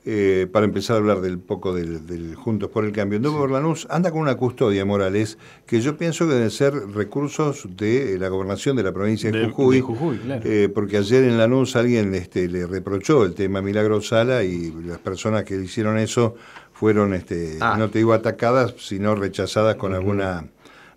eh, 0.08 0.46
para 0.52 0.64
empezar 0.66 0.94
a 0.94 0.98
hablar 1.00 1.20
del 1.20 1.38
poco 1.40 1.74
del, 1.74 2.06
del 2.06 2.36
Juntos 2.36 2.70
por 2.70 2.84
el 2.84 2.92
Cambio, 2.92 3.16
anduvo 3.16 3.38
por 3.38 3.50
Lanús, 3.50 3.88
anda 3.90 4.12
con 4.12 4.20
una 4.20 4.36
custodia 4.36 4.84
Morales, 4.84 5.36
que 5.66 5.80
yo 5.80 5.96
pienso 5.96 6.28
que 6.28 6.34
deben 6.34 6.50
ser 6.52 6.74
recursos 6.94 7.66
de 7.76 8.16
la 8.18 8.28
gobernación 8.28 8.76
de 8.76 8.84
la 8.84 8.92
provincia 8.92 9.32
de, 9.32 9.38
De- 9.40 9.46
Jujuy. 9.50 9.76
de 9.76 9.82
Jujuy, 9.82 10.18
claro. 10.18 10.42
Eh, 10.44 10.68
porque 10.72 10.98
ayer 10.98 11.24
en 11.24 11.38
Lanús 11.38 11.74
alguien 11.74 12.14
este, 12.14 12.46
le 12.48 12.66
reprochó 12.68 13.24
el 13.24 13.34
tema 13.34 13.62
Milagro 13.62 14.00
Sala 14.00 14.44
y 14.44 14.72
las 14.86 14.98
personas 14.98 15.42
que 15.42 15.56
hicieron 15.60 15.98
eso 15.98 16.36
fueron, 16.72 17.12
este, 17.14 17.56
Ah. 17.60 17.74
no 17.78 17.90
te 17.90 17.98
digo 17.98 18.12
atacadas, 18.12 18.74
sino 18.78 19.14
rechazadas 19.16 19.74
con 19.74 19.92
alguna 19.94 20.44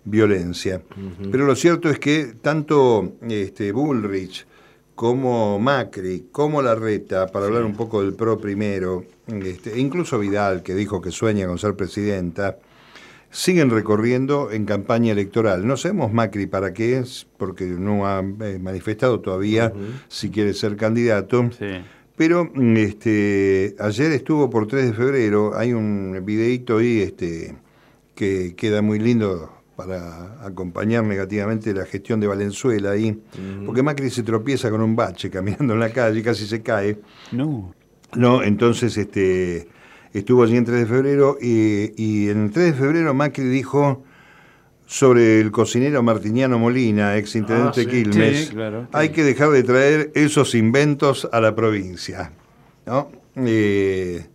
violencia. 0.04 0.82
Pero 1.30 1.46
lo 1.46 1.54
cierto 1.56 1.90
es 1.90 1.98
que 1.98 2.34
tanto 2.40 3.12
este, 3.28 3.72
Bullrich 3.72 4.46
como 5.00 5.58
Macri, 5.58 6.26
como 6.30 6.60
Larreta, 6.60 7.28
para 7.28 7.46
hablar 7.46 7.64
un 7.64 7.72
poco 7.72 8.02
del 8.02 8.12
PRO 8.12 8.38
primero, 8.38 9.06
este, 9.28 9.72
e 9.72 9.78
incluso 9.78 10.18
Vidal, 10.18 10.62
que 10.62 10.74
dijo 10.74 11.00
que 11.00 11.10
sueña 11.10 11.46
con 11.46 11.56
ser 11.56 11.74
presidenta, 11.74 12.58
siguen 13.30 13.70
recorriendo 13.70 14.50
en 14.50 14.66
campaña 14.66 15.12
electoral. 15.12 15.66
No 15.66 15.78
sabemos 15.78 16.12
Macri 16.12 16.46
para 16.46 16.74
qué 16.74 16.98
es, 16.98 17.26
porque 17.38 17.64
no 17.64 18.06
ha 18.06 18.20
eh, 18.20 18.58
manifestado 18.60 19.20
todavía 19.20 19.72
si 20.08 20.28
quiere 20.28 20.52
ser 20.52 20.76
candidato. 20.76 21.48
Sí. 21.58 21.80
Pero 22.14 22.50
mm, 22.54 22.76
este, 22.76 23.76
ayer 23.78 24.12
estuvo 24.12 24.50
por 24.50 24.66
3 24.66 24.88
de 24.88 24.92
febrero, 24.92 25.56
hay 25.56 25.72
un 25.72 26.20
videíto 26.26 26.76
ahí 26.76 27.00
este, 27.00 27.56
que 28.14 28.54
queda 28.54 28.82
muy 28.82 28.98
lindo 28.98 29.50
para 29.84 30.44
acompañar 30.46 31.04
negativamente 31.04 31.72
la 31.72 31.84
gestión 31.86 32.20
de 32.20 32.26
Valenzuela 32.26 32.90
ahí, 32.92 33.18
porque 33.64 33.82
Macri 33.82 34.10
se 34.10 34.22
tropieza 34.22 34.70
con 34.70 34.80
un 34.82 34.94
bache 34.96 35.30
caminando 35.30 35.74
en 35.74 35.80
la 35.80 35.90
calle, 35.90 36.22
casi 36.22 36.46
se 36.46 36.62
cae. 36.62 36.98
No. 37.32 37.74
No, 38.16 38.42
entonces 38.42 38.96
este, 38.96 39.68
estuvo 40.12 40.42
allí 40.42 40.56
en 40.56 40.64
3 40.64 40.80
de 40.80 40.86
febrero 40.86 41.38
y, 41.40 41.92
y 41.96 42.28
en 42.28 42.44
el 42.46 42.50
3 42.50 42.66
de 42.66 42.72
febrero 42.74 43.14
Macri 43.14 43.44
dijo 43.44 44.02
sobre 44.86 45.40
el 45.40 45.52
cocinero 45.52 46.02
Martiniano 46.02 46.58
Molina, 46.58 47.16
ex 47.16 47.36
intendente 47.36 47.82
Ah, 47.82 47.84
sí. 47.84 47.86
Quilmes, 47.86 48.46
Sí, 48.48 48.54
claro. 48.54 48.88
hay 48.92 49.10
que 49.10 49.22
dejar 49.22 49.50
de 49.50 49.62
traer 49.62 50.10
esos 50.14 50.54
inventos 50.56 51.28
a 51.32 51.40
la 51.40 51.54
provincia. 51.54 52.32
¿no? 52.86 53.08
Eh, 53.36 54.26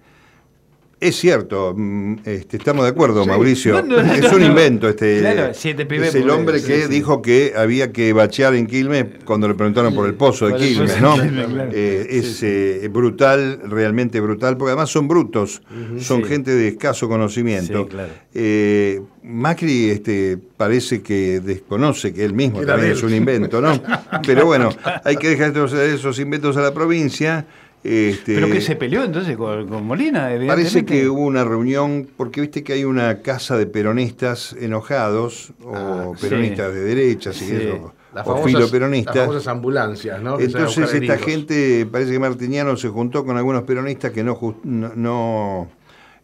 es 1.08 1.16
cierto, 1.16 1.74
mm, 1.76 2.16
este, 2.26 2.58
estamos 2.58 2.84
de 2.86 2.92
acuerdo, 2.92 3.24
Sí. 3.24 3.30
Mauricio. 3.30 3.74
No, 3.82 3.98
no, 3.98 4.04
no, 4.04 4.14
es 4.14 4.32
un 4.32 4.40
no. 4.42 4.46
invento 4.48 4.90
este. 4.90 5.20
Claro, 5.20 5.54
siete 5.54 5.86
pibes 5.86 6.10
es 6.10 6.16
el 6.16 6.30
hombre 6.30 6.62
que 6.62 6.84
sí. 6.84 6.88
dijo 6.90 7.22
que 7.22 7.54
había 7.56 7.92
que 7.92 8.14
bachear 8.14 8.56
en 8.56 8.68
Quilmes 8.68 9.06
cuando 9.26 9.48
le 9.48 9.54
preguntaron 9.56 9.94
por 9.96 10.08
el 10.08 10.16
pozo 10.16 10.48
de 10.48 10.56
Quilmes, 10.56 10.92
pozo 10.94 11.02
¿no? 11.02 11.18
de 11.18 11.24
Quilmes, 11.30 11.48
claro. 11.48 11.72
Eh, 11.74 12.08
es 12.10 12.44
eh, 12.44 12.90
brutal, 12.92 13.60
realmente 13.66 14.20
brutal, 14.20 14.58
porque 14.58 14.72
además 14.72 14.90
son 14.90 15.08
brutos, 15.08 15.62
son 16.00 16.24
Sí. 16.24 16.30
gente 16.30 16.52
de 16.52 16.68
escaso 16.70 17.08
conocimiento. 17.08 17.84
Sí, 17.84 17.90
claro. 17.90 18.10
Eh, 18.34 19.02
Macri 19.24 19.90
este, 19.90 20.38
parece 20.58 21.02
que 21.02 21.40
desconoce 21.40 22.14
que 22.14 22.24
él 22.24 22.34
mismo 22.34 22.62
Era 22.62 22.74
también 22.74 22.94
es 22.94 23.02
un 23.04 23.14
invento, 23.14 23.60
¿no? 23.62 23.82
Pero 24.26 24.46
bueno, 24.46 24.70
hay 25.04 25.16
que 25.18 25.30
dejar 25.30 25.52
esos, 25.52 25.74
esos 25.74 26.20
inventos 26.20 26.56
a 26.58 26.62
la 26.62 26.74
provincia 26.74 27.46
Este, 27.88 28.34
¿Pero 28.34 28.48
que 28.50 28.62
se 28.62 28.76
peleó 28.76 29.04
entonces 29.04 29.38
con, 29.38 29.68
con 29.68 29.86
Molina? 29.86 30.32
Parece 30.48 30.86
que 30.86 31.08
hubo 31.08 31.22
una 31.24 31.44
reunión, 31.44 32.08
porque 32.18 32.42
viste 32.42 32.64
que 32.64 32.74
hay 32.74 32.84
una 32.84 33.22
casa 33.22 33.58
de 33.60 33.68
peronistas 33.68 34.56
enojados, 34.60 35.54
o 35.64 35.76
Ah, 35.76 36.12
peronistas 36.20 36.72
sí. 36.72 36.80
de 36.80 36.84
derecha, 36.84 37.32
si 37.32 37.46
Sí. 37.46 37.52
querés, 37.52 37.74
o, 37.80 37.94
Las 38.16 38.26
o 38.26 38.30
famosas, 38.32 38.52
filoperonistas. 38.54 39.16
las 39.16 39.26
famosas 39.28 39.48
ambulancias, 39.50 40.20
¿no? 40.20 40.40
Entonces 40.40 40.78
esta 40.84 40.98
heridos. 40.98 41.20
gente, 41.22 41.86
parece 41.86 42.12
que 42.14 42.20
Martiniano 42.20 42.76
se 42.76 42.88
juntó 42.90 43.24
con 43.24 43.38
algunos 43.38 43.62
peronistas 43.64 44.12
que 44.12 44.24
no, 44.24 45.68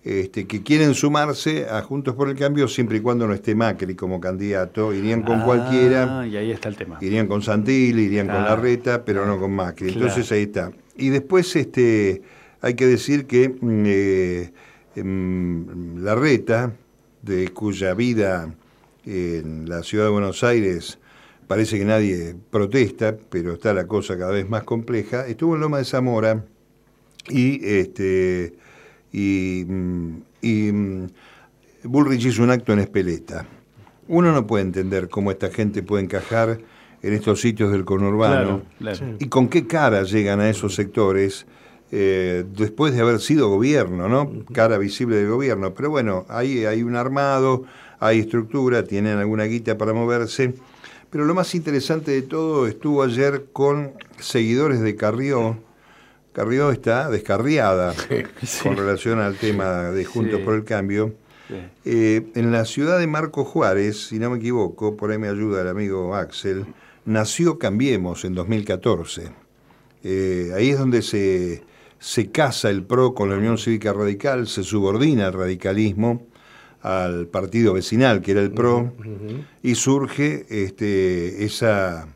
este, 0.03 0.47
que 0.47 0.63
quieren 0.63 0.95
sumarse 0.95 1.67
a 1.69 1.83
Juntos 1.83 2.15
por 2.15 2.27
el 2.29 2.35
Cambio 2.35 2.67
siempre 2.67 2.97
y 2.97 3.01
cuando 3.01 3.27
no 3.27 3.35
esté 3.35 3.53
Macri 3.53 3.93
como 3.93 4.19
candidato, 4.19 4.93
irían 4.95 5.21
con 5.21 5.41
Ah, 5.41 5.45
cualquiera, 5.45 6.25
Y 6.27 6.37
ahí 6.37 6.49
está 6.51 6.69
el 6.69 6.75
tema. 6.75 6.97
irían 7.01 7.27
con 7.27 7.43
Santilli, 7.43 8.03
irían 8.05 8.25
con. 8.27 8.43
Larreta, 8.43 9.05
pero 9.05 9.27
no 9.27 9.39
con 9.39 9.51
Macri. 9.51 9.91
Claro. 9.91 10.07
Entonces 10.07 10.31
ahí 10.31 10.43
está. 10.43 10.71
Y 11.01 11.09
después 11.09 11.55
este, 11.55 12.21
hay 12.61 12.75
que 12.75 12.85
decir 12.85 13.25
que 13.25 13.49
mm, 13.49 13.83
eh, 13.87 14.53
em, 14.95 15.97
Larreta, 16.03 16.75
de 17.23 17.47
cuya 17.49 17.95
vida 17.95 18.53
en 19.03 19.67
la 19.67 19.81
ciudad 19.81 20.05
de 20.05 20.11
Buenos 20.11 20.43
Aires 20.43 20.99
parece 21.47 21.79
que 21.79 21.85
nadie 21.85 22.35
protesta, 22.51 23.17
pero 23.17 23.53
está 23.53 23.73
la 23.73 23.87
cosa 23.87 24.15
cada 24.15 24.31
vez 24.31 24.47
más 24.47 24.63
compleja, 24.63 25.25
estuvo 25.25 25.55
en 25.55 25.61
Loma 25.61 25.79
de 25.79 25.85
Zamora 25.85 26.45
y 27.27 27.65
este 27.65 28.53
y, 29.11 29.65
mm, 29.67 30.21
mm, 30.43 31.07
Bullrich 31.85 32.25
hizo 32.25 32.43
un 32.43 32.51
acto 32.51 32.73
en 32.73 32.79
Espeleta. 32.79 33.47
Uno 34.07 34.31
no 34.31 34.45
puede 34.45 34.65
entender 34.65 35.09
cómo 35.09 35.31
esta 35.31 35.49
gente 35.49 35.81
puede 35.81 36.03
encajar 36.03 36.59
en 37.03 37.13
estos 37.13 37.41
sitios 37.41 37.71
del 37.71 37.83
conurbano 37.85 38.61
Claro, 38.79 38.97
claro. 38.99 39.15
y 39.19 39.27
con 39.27 39.47
qué 39.49 39.65
cara 39.67 40.03
llegan 40.03 40.39
a 40.39 40.49
esos 40.49 40.75
sectores 40.75 41.45
eh, 41.91 42.45
después 42.55 42.93
de 42.93 43.01
haber 43.01 43.19
sido 43.19 43.49
gobierno, 43.49 44.07
¿no? 44.07 44.31
Cara 44.53 44.77
visible 44.77 45.17
del 45.17 45.27
gobierno. 45.29 45.73
Pero 45.73 45.89
bueno, 45.89 46.25
ahí 46.29 46.63
hay 46.65 46.83
un 46.83 46.95
armado, 46.95 47.63
hay 47.99 48.19
estructura, 48.19 48.83
tienen 48.83 49.17
alguna 49.17 49.43
guita 49.45 49.77
para 49.77 49.91
moverse. 49.93 50.53
Pero 51.09 51.25
lo 51.25 51.33
más 51.33 51.53
interesante 51.55 52.11
de 52.11 52.21
todo 52.21 52.67
estuvo 52.67 53.03
ayer 53.03 53.47
con 53.51 53.91
seguidores 54.19 54.79
de 54.79 54.95
Carrió. 54.95 55.57
Carrió 56.31 56.71
está 56.71 57.09
descarriada 57.09 57.93
con 58.63 58.77
relación 58.77 59.19
al 59.19 59.35
tema 59.35 59.89
de 59.91 60.05
Juntos 60.05 60.39
Sí. 60.39 60.45
por 60.45 60.53
el 60.53 60.63
Cambio. 60.63 61.13
Sí. 61.49 61.55
Eh, 61.83 62.31
en 62.35 62.53
la 62.53 62.63
ciudad 62.63 62.97
de 62.99 63.07
Marco 63.07 63.43
Juárez, 63.43 64.07
si 64.07 64.17
no 64.19 64.29
me 64.29 64.37
equivoco, 64.37 64.95
por 64.95 65.11
ahí 65.11 65.17
me 65.17 65.27
ayuda 65.27 65.61
el 65.63 65.67
amigo 65.67 66.15
Axel, 66.15 66.65
nació 67.05 67.57
Cambiemos 67.57 68.25
en 68.25 68.35
2014. 68.35 69.31
Eh, 70.03 70.51
ahí 70.55 70.69
es 70.69 70.79
donde 70.79 71.01
se, 71.01 71.63
se 71.99 72.31
casa 72.31 72.69
el 72.69 72.83
PRO 72.83 73.13
con 73.13 73.29
la 73.29 73.37
Unión 73.37 73.57
Cívica 73.57 73.93
Radical, 73.93 74.47
se 74.47 74.63
subordina 74.63 75.27
el 75.27 75.33
radicalismo 75.33 76.25
al 76.81 77.27
partido 77.27 77.73
vecinal, 77.73 78.21
que 78.21 78.31
era 78.31 78.41
el 78.41 78.51
PRO, 78.51 78.91
y 79.61 79.75
surge 79.75 80.45
este, 80.49 81.45
esa, 81.45 82.07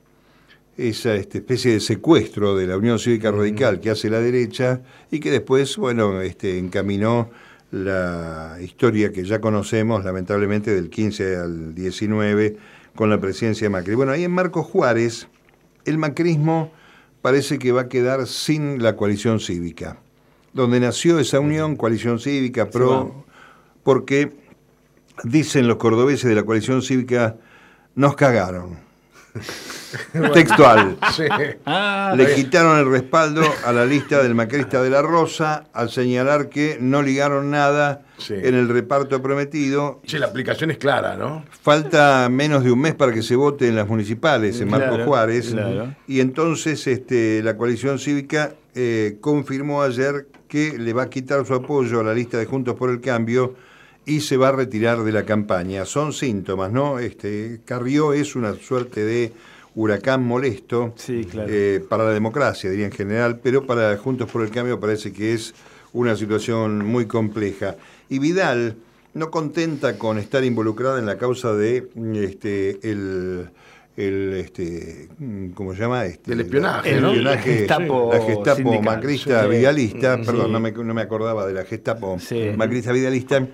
esa 0.76 1.14
este, 1.14 1.38
especie 1.38 1.74
de 1.74 1.80
secuestro 1.80 2.56
de 2.56 2.66
la 2.66 2.78
Unión 2.78 2.98
Cívica 2.98 3.32
Radical 3.32 3.80
que 3.80 3.92
hace 3.92 4.10
la 4.10 4.20
derecha 4.20 4.82
y 5.12 5.20
que 5.20 5.30
después, 5.30 5.78
bueno, 5.78 6.20
este, 6.22 6.58
encaminó 6.58 7.30
la 7.72 8.58
historia 8.62 9.12
que 9.12 9.24
ya 9.24 9.40
conocemos, 9.40 10.04
lamentablemente, 10.04 10.74
del 10.74 10.90
15 10.90 11.36
al 11.36 11.76
19, 11.76 12.58
con 12.96 13.10
la 13.10 13.20
presidencia 13.20 13.66
de 13.66 13.70
Macri. 13.70 13.96
Bueno, 13.96 14.12
ahí 14.12 14.24
en 14.24 14.32
Marcos 14.32 14.66
Juárez, 14.66 15.28
el 15.86 15.98
macrismo 15.98 16.72
parece 17.22 17.60
que 17.60 17.72
va 17.72 17.82
a 17.82 17.90
quedar 17.90 18.26
sin 18.28 18.82
la 18.82 18.96
coalición 18.96 19.40
cívica. 19.40 19.98
Donde 20.54 20.80
nació 20.80 21.20
esa 21.20 21.40
unión, 21.40 21.76
coalición 21.76 22.20
cívica, 22.20 22.70
PRO, 22.70 23.26
porque 23.84 24.34
dicen 25.24 25.68
los 25.68 25.78
cordobeses 25.78 26.30
de 26.30 26.36
la 26.36 26.44
coalición 26.44 26.82
cívica, 26.82 27.36
nos 27.96 28.16
cagaron. 28.16 28.80
Textual. 30.34 30.98
Sí. 31.14 31.24
Ah, 31.66 32.14
Le 32.16 32.34
quitaron 32.36 32.80
el 32.80 32.90
respaldo 32.90 33.44
a 33.66 33.74
la 33.74 33.86
lista 33.86 34.24
del 34.24 34.34
macrista 34.34 34.82
de 34.82 34.90
la 34.90 35.02
Rosa 35.02 35.66
al 35.74 35.90
señalar 35.90 36.48
que 36.48 36.78
no 36.80 37.02
ligaron 37.02 37.52
nada 37.52 38.05
Sí. 38.18 38.34
en 38.34 38.56
el 38.56 38.70
reparto 38.70 39.22
prometido. 39.22 40.02
Che, 40.06 40.20
la 40.20 40.28
aplicación 40.28 40.72
es 40.72 40.78
clara, 40.78 41.18
¿no? 41.18 41.44
Falta 41.62 42.30
menos 42.30 42.64
de 42.64 42.72
un 42.72 42.80
mes 42.80 42.96
para 42.96 43.12
que 43.12 43.22
se 43.22 43.36
vote 43.36 43.68
en 43.68 43.76
las 43.76 43.88
municipales 43.88 44.62
en 44.62 44.70
Marco 44.70 44.90
Claro, 44.96 45.06
Juárez. 45.06 45.50
claro. 45.52 45.96
Y 46.08 46.20
entonces 46.22 46.88
este, 46.88 47.42
la 47.44 47.58
coalición 47.58 48.00
cívica 48.00 48.54
eh, 48.74 49.18
confirmó 49.22 49.82
ayer 49.82 50.28
que 50.48 50.78
le 50.78 50.94
va 50.94 51.04
a 51.04 51.10
quitar 51.10 51.46
su 51.46 51.54
apoyo 51.54 52.00
a 52.00 52.04
la 52.04 52.14
lista 52.14 52.38
de 52.38 52.46
Juntos 52.46 52.76
por 52.76 52.90
el 52.90 53.02
Cambio 53.02 53.56
y 54.06 54.22
se 54.22 54.38
va 54.38 54.50
a 54.50 54.52
retirar 54.54 55.04
de 55.04 55.12
la 55.12 55.24
campaña. 55.26 55.84
Son 55.86 56.14
síntomas, 56.14 56.72
¿no? 56.72 57.00
Este, 57.00 57.60
Carrió 57.66 58.14
es 58.14 58.36
una 58.36 58.54
suerte 58.54 59.04
de 59.04 59.34
huracán 59.74 60.24
molesto 60.24 60.94
Sí, 60.96 61.26
claro. 61.30 61.50
eh, 61.52 61.84
para 61.90 62.06
la 62.06 62.12
democracia, 62.12 62.70
diría 62.70 62.86
en 62.86 62.92
general, 62.94 63.40
pero 63.44 63.66
para 63.66 63.98
Juntos 63.98 64.30
por 64.32 64.42
el 64.44 64.52
Cambio 64.52 64.80
parece 64.80 65.12
que 65.12 65.34
es 65.34 65.54
una 65.96 66.16
situación 66.16 66.86
muy 66.86 67.06
compleja. 67.06 67.76
Y 68.10 68.20
Vidal, 68.20 68.76
no 69.14 69.32
contenta 69.32 69.98
con 69.98 70.18
estar 70.20 70.44
involucrada 70.44 71.00
en 71.00 71.06
la 71.06 71.18
causa 71.18 71.54
de 71.54 71.88
este, 72.16 72.80
el, 72.92 73.50
el 73.96 74.34
este, 74.34 75.08
¿cómo 75.54 75.74
se 75.74 75.80
llama? 75.80 76.06
Este, 76.06 76.32
Del 76.32 76.42
espionaje, 76.42 76.92
el 76.96 77.02
¿no? 77.02 77.08
espionaje, 77.12 77.50
La 77.52 77.58
Gestapo 77.60 78.10
la 78.14 78.20
Gestapo 78.22 78.58
sindical. 78.58 78.84
macrista 78.84 79.44
Sí. 79.44 79.50
vidalista, 79.50 80.18
Sí. 80.18 80.24
perdón, 80.26 80.52
no 80.52 80.60
me, 80.60 80.72
no 80.74 80.94
me 80.94 81.02
acordaba 81.02 81.48
de 81.48 81.54
la 81.54 81.64
Gestapo 81.64 82.18
Sí. 82.20 82.52
macrista 82.58 82.92
vidalista. 82.92 83.48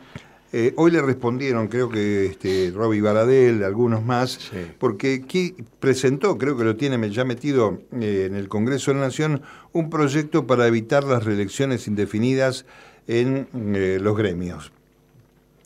Eh, 0.53 0.73
hoy 0.75 0.91
le 0.91 1.01
respondieron, 1.01 1.67
creo 1.69 1.89
que 1.89 2.25
este, 2.25 2.71
Roby 2.75 2.99
Baradel, 2.99 3.63
algunos 3.63 4.03
más, 4.03 4.31
Sí. 4.31 4.57
porque 4.79 5.21
aquí 5.23 5.55
presentó, 5.79 6.37
creo 6.37 6.57
que 6.57 6.65
lo 6.65 6.75
tiene 6.75 7.09
ya 7.09 7.23
metido 7.23 7.79
eh, 7.99 8.25
en 8.29 8.35
el 8.35 8.49
Congreso 8.49 8.91
de 8.91 8.99
la 8.99 9.05
Nación, 9.05 9.41
un 9.71 9.89
proyecto 9.89 10.45
para 10.47 10.67
evitar 10.67 11.05
las 11.05 11.23
reelecciones 11.23 11.87
indefinidas 11.87 12.65
en 13.07 13.47
eh, 13.53 13.97
los 14.01 14.17
gremios. 14.17 14.73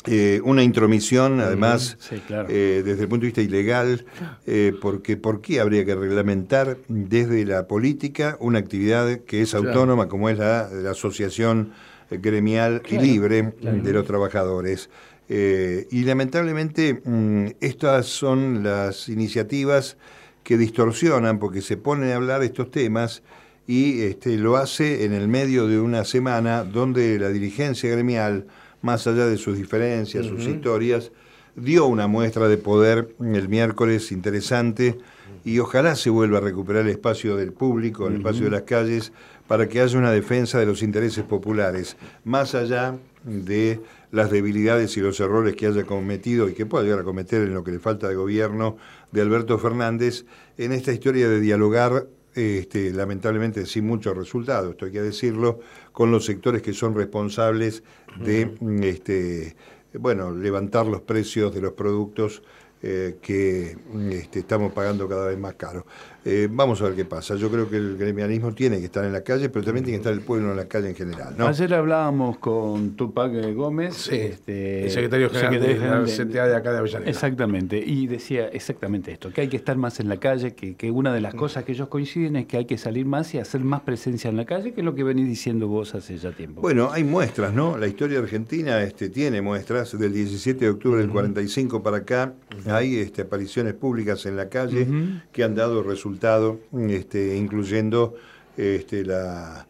Eh, 0.08 0.39
una 0.43 0.62
intromisión, 0.62 1.39
además, 1.39 1.98
sí, 2.00 2.21
claro. 2.28 2.48
eh, 2.52 2.84
desde 2.86 3.02
el 3.02 3.08
punto 3.08 3.21
de 3.24 3.28
vista 3.30 3.41
ilegal, 3.41 4.06
eh, 4.45 4.71
porque 4.80 5.17
¿por 5.17 5.41
qué 5.41 5.60
habría 5.60 5.84
que 5.84 5.95
reglamentar 5.95 6.78
desde 6.88 7.43
la 7.43 7.65
política 7.67 8.38
una 8.39 8.60
actividad 8.60 9.21
que 9.21 9.41
es 9.41 9.50
Claro. 9.50 9.69
autónoma 9.69 10.08
como 10.08 10.30
es 10.30 10.38
la, 10.38 10.69
la 10.71 10.91
asociación 10.91 11.71
gremial 12.10 12.82
y 12.89 12.98
libre 12.98 13.54
de 13.62 13.94
los 13.94 14.06
trabajadores? 14.06 14.89
Eh, 15.28 15.88
y 15.89 16.04
lamentablemente 16.04 17.02
mm, 17.04 17.48
estas 17.60 18.06
son 18.06 18.63
las 18.63 19.10
iniciativas 19.10 19.98
que 20.44 20.58
distorsionan 20.58 21.39
porque 21.39 21.62
se 21.62 21.78
ponen 21.78 22.12
a 22.12 22.15
hablar 22.15 22.44
estos 22.44 22.70
temas 22.70 23.24
y 23.65 24.02
este, 24.04 24.38
lo 24.38 24.58
hace 24.58 25.06
en 25.06 25.13
el 25.13 25.28
medio 25.28 25.68
de 25.68 25.80
una 25.80 26.06
semana 26.06 26.63
donde 26.63 27.18
la 27.18 27.30
dirigencia 27.30 27.89
gremial, 27.89 28.46
más 28.84 29.08
allá 29.08 29.26
de 29.26 29.38
sus 29.38 29.58
diferencias, 29.58 30.28
sus 30.28 30.46
historias, 30.46 31.12
dio 31.56 31.88
una 31.88 32.06
muestra 32.06 32.48
de 32.48 32.58
poder 32.58 33.15
el 33.20 33.50
miércoles 33.50 34.12
interesante 34.12 35.00
y 35.45 35.60
ojalá 35.60 35.95
se 35.95 36.10
vuelva 36.10 36.39
a 36.39 36.41
recuperar 36.41 36.81
el 36.81 36.89
espacio 36.89 37.38
del 37.38 37.53
público, 37.53 38.08
el 38.08 38.15
espacio 38.15 38.45
de 38.45 38.51
las 38.51 38.63
calles, 38.63 39.13
para 39.47 39.69
que 39.69 39.79
haya 39.79 39.97
una 39.97 40.12
defensa 40.12 40.58
de 40.60 40.65
los 40.65 40.81
intereses 40.81 41.23
populares, 41.23 41.97
más 42.23 42.55
allá 42.55 42.97
de 43.23 43.79
las 44.12 44.31
debilidades 44.31 44.97
y 44.97 45.01
los 45.01 45.19
errores 45.19 45.55
que 45.55 45.67
haya 45.67 45.84
cometido 45.84 46.49
y 46.49 46.53
que 46.53 46.65
pueda 46.65 46.84
llegar 46.84 47.01
a 47.01 47.03
cometer 47.03 47.43
en 47.43 47.53
lo 47.53 47.63
que 47.63 47.71
le 47.71 47.79
falta 47.79 48.10
de 48.10 48.15
gobierno 48.15 48.77
de 49.12 49.21
Alberto 49.21 49.60
Fernández 49.60 50.25
en 50.58 50.71
esta 50.71 50.91
historia 50.91 51.29
de 51.29 51.39
dialogar 51.39 52.08
este, 52.34 52.91
lamentablemente 52.91 53.67
sin 53.67 53.86
mucho 53.86 54.13
resultado, 54.15 54.71
esto 54.71 54.86
hay 54.86 54.91
que 54.91 55.01
decirlo, 55.01 55.60
con 55.91 56.12
los 56.12 56.25
sectores 56.25 56.63
que 56.63 56.73
son 56.73 56.95
responsables 56.95 57.84
de 58.19 58.51
este, 58.81 59.55
bueno, 59.93 60.31
levantar 60.31 60.88
los 60.88 61.01
precios 61.01 61.53
de 61.53 61.62
los 61.62 61.73
productos 61.73 62.41
eh, 62.88 63.15
que 63.19 63.76
mm, 63.91 64.12
este, 64.12 64.39
estamos 64.39 64.71
pagando 64.71 65.10
cada 65.10 65.28
vez 65.28 65.39
más 65.39 65.56
caros. 65.56 65.84
Eh, 66.24 66.48
vamos 66.50 66.82
a 66.82 66.86
ver 66.86 66.95
qué 66.95 67.06
pasa. 67.06 67.36
Yo 67.36 67.52
creo 67.52 67.69
que 67.69 67.78
el 67.78 67.98
gremialismo 67.98 68.54
tiene 68.54 68.80
que 68.80 68.86
estar 68.86 69.04
en 69.06 69.13
la 69.13 69.21
calle, 69.21 69.50
pero 69.50 69.65
también 69.65 69.84
tiene 69.86 69.98
que 69.98 70.02
estar 70.02 70.13
el 70.13 70.21
pueblo 70.21 70.52
en 70.52 70.58
la 70.58 70.65
calle 70.67 70.89
en 70.89 70.95
general. 70.95 71.36
¿no? 71.38 71.48
Ayer 71.48 71.74
hablábamos 71.74 72.38
con 72.38 72.95
Tupac 72.95 73.32
eh, 73.34 73.54
Gómez, 73.54 73.95
Sí, 73.95 74.15
este, 74.15 74.86
el 74.86 74.91
secretario 74.91 75.30
general 75.30 76.06
de 76.06 76.17
la 76.17 76.26
CTA 76.26 76.48
de 76.48 76.56
acá 76.56 76.71
de 76.71 76.78
Avellaneda. 76.80 77.10
Exactamente, 77.10 77.78
y 77.78 78.08
decía 78.08 78.48
exactamente 78.48 79.12
esto, 79.12 79.32
que 79.32 79.41
hay 79.41 79.48
que 79.50 79.58
estar 79.58 79.78
más 79.78 80.00
en 80.00 80.10
la 80.10 80.17
calle, 80.17 80.54
que, 80.56 80.76
que 80.76 80.91
una 80.91 81.13
de 81.13 81.19
Mm. 81.19 81.24
las 81.24 81.36
cosas 81.36 81.63
que 81.63 81.71
ellos 81.71 81.88
coinciden 81.88 82.36
es 82.36 82.45
que 82.45 82.58
hay 82.58 82.65
que 82.65 82.78
salir 82.78 83.06
más 83.06 83.34
y 83.34 83.39
hacer 83.39 83.62
más 83.62 83.82
presencia 83.82 84.30
en 84.30 84.38
la 84.38 84.45
calle, 84.45 84.74
que 84.74 84.82
es 84.82 84.86
lo 84.86 84.93
que 84.95 85.04
venís 85.04 85.28
diciendo 85.28 85.67
vos 85.67 85.95
hace 85.95 86.17
ya 86.17 86.32
tiempo. 86.32 86.62
Bueno, 86.62 86.89
hay 86.91 87.04
muestras, 87.04 87.54
¿no? 87.54 87.78
La 87.78 87.88
historia 87.88 88.19
argentina 88.19 88.82
este, 88.84 89.10
tiene 89.10 89.41
muestras. 89.41 89.98
Del 89.98 90.13
17 90.13 90.65
de 90.65 90.71
octubre 90.71 91.02
del 91.02 91.10
45 91.10 91.82
para 91.82 91.98
acá 91.98 92.34
hay 92.75 92.97
este, 92.97 93.23
apariciones 93.23 93.73
públicas 93.73 94.25
en 94.25 94.35
la 94.35 94.49
calle 94.49 94.88
que 95.31 95.43
han 95.43 95.55
dado 95.55 95.83
resultado, 95.83 96.59
este, 96.89 97.35
incluyendo 97.38 98.15
este, 98.57 99.03
la, 99.05 99.67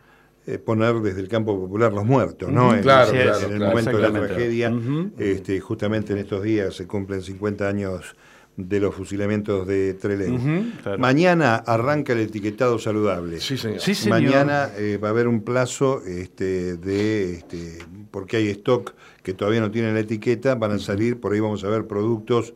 eh, 0.48 0.60
poner 0.60 0.96
desde 1.02 1.22
el 1.22 1.28
campo 1.28 1.60
popular 1.60 1.92
los 1.92 2.06
muertos, 2.06 2.52
¿no? 2.52 2.74
En- 2.76 2.82
claro, 2.82 3.12
en, 3.14 3.22
claro, 3.24 3.40
el 3.40 3.58
claro, 3.58 3.72
momento 3.72 3.98
de 3.98 4.10
la 4.10 4.12
tragedia, 4.28 4.74
este, 5.18 5.60
justamente 5.60 6.14
en 6.14 6.20
estos 6.20 6.44
días 6.44 6.76
se 6.76 6.86
cumplen 6.86 7.22
50 7.22 7.68
años 7.68 8.16
de 8.58 8.80
los 8.80 8.96
fusilamientos 8.96 9.68
de 9.68 9.96
Trelew. 9.96 10.40
Claro. 10.82 10.98
Mañana 10.98 11.56
arranca 11.56 12.14
el 12.14 12.20
etiquetado 12.20 12.80
saludable. 12.80 13.42
Sí, 13.42 13.58
señor. 13.58 13.82
Sí, 13.82 13.94
señor. 13.96 14.22
Mañana 14.22 14.70
eh, 14.78 14.98
va 15.04 15.10
a 15.10 15.12
haber 15.12 15.28
un 15.28 15.42
plazo 15.42 16.02
este, 16.06 16.78
de, 16.78 17.34
este, 17.34 17.80
porque 18.12 18.38
hay 18.38 18.48
stock 18.52 18.94
que 19.24 19.34
todavía 19.34 19.60
no 19.60 19.72
tienen 19.72 19.94
la 19.94 20.02
etiqueta, 20.02 20.56
van 20.56 20.72
a 20.72 20.80
salir, 20.80 21.20
por 21.20 21.34
ahí 21.34 21.40
vamos 21.42 21.64
a 21.66 21.70
ver 21.70 21.86
productos, 21.86 22.54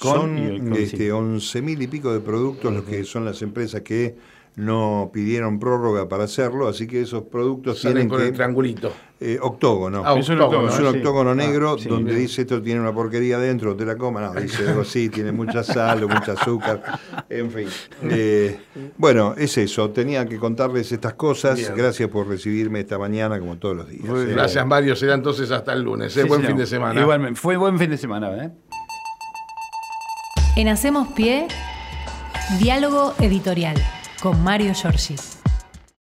Con 0.00 0.38
el 0.38 0.58
son 0.58 0.72
este, 0.74 1.12
11 1.12 1.62
mil 1.62 1.80
y 1.82 1.86
pico 1.86 2.12
de 2.12 2.20
productos 2.20 2.72
los 2.72 2.84
que 2.84 3.04
son 3.04 3.24
las 3.24 3.40
empresas 3.42 3.82
que 3.82 4.16
no 4.56 5.10
pidieron 5.14 5.58
prórroga 5.60 6.08
para 6.08 6.24
hacerlo, 6.24 6.66
así 6.68 6.86
que 6.86 7.00
esos 7.02 7.22
productos 7.22 7.80
Salen 7.80 7.94
tienen 7.94 8.08
con 8.10 8.20
el 8.20 8.26
que... 8.26 8.32
triangulito. 8.32 8.92
eh, 9.20 9.38
octógono. 9.40 10.02
Ah, 10.04 10.18
Es 10.18 10.28
un 10.28 10.40
octógono, 10.40 10.68
Es 10.68 10.74
octógono, 10.74 10.88
un 10.88 10.92
sí. 10.92 10.98
octógono 10.98 11.30
Ah, 11.30 11.34
negro 11.34 11.78
sí, 11.78 11.88
donde 11.88 12.10
bien. 12.12 12.22
dice 12.26 12.42
esto 12.42 12.60
tiene 12.60 12.80
una 12.80 12.92
porquería 12.92 13.36
adentro, 13.36 13.76
te 13.76 13.86
la 13.86 13.96
coma. 13.96 14.20
No, 14.20 14.34
dice 14.40 14.68
algo 14.68 14.80
así, 14.82 15.08
tiene 15.08 15.30
mucha 15.32 15.62
sal 15.62 16.02
o 16.02 16.08
mucha 16.08 16.32
azúcar. 16.32 16.82
En 17.30 17.50
fin. 17.50 17.68
Eh, 18.02 18.58
bueno, 18.98 19.34
es 19.38 19.56
eso. 19.56 19.90
Tenía 19.90 20.26
que 20.26 20.36
contarles 20.38 20.90
estas 20.90 21.14
cosas. 21.14 21.56
Bien. 21.56 21.72
Gracias 21.76 22.08
por 22.10 22.26
recibirme 22.26 22.80
esta 22.80 22.98
mañana, 22.98 23.38
como 23.38 23.56
todos 23.56 23.76
los 23.76 23.88
días. 23.88 24.04
Eh. 24.04 24.26
Gracias, 24.32 24.66
Mario. 24.66 24.96
Será 24.96 25.14
entonces 25.14 25.50
hasta 25.52 25.72
el 25.72 25.82
lunes. 25.82 26.14
¿eh? 26.16 26.22
Sí, 26.22 26.28
Buen 26.28 26.40
señor. 26.40 26.50
fin 26.52 26.58
de 26.58 26.66
semana. 26.66 27.00
Igualmente, 27.00 27.40
fue 27.40 27.56
buen 27.56 27.78
fin 27.78 27.88
de 27.90 27.96
semana, 27.98 28.44
¿eh? 28.44 28.50
En 30.60 30.68
Hacemos 30.68 31.08
Pie, 31.14 31.48
diálogo 32.58 33.14
editorial 33.18 33.82
con 34.20 34.44
Mario 34.44 34.74
Giorgi. 34.74 35.16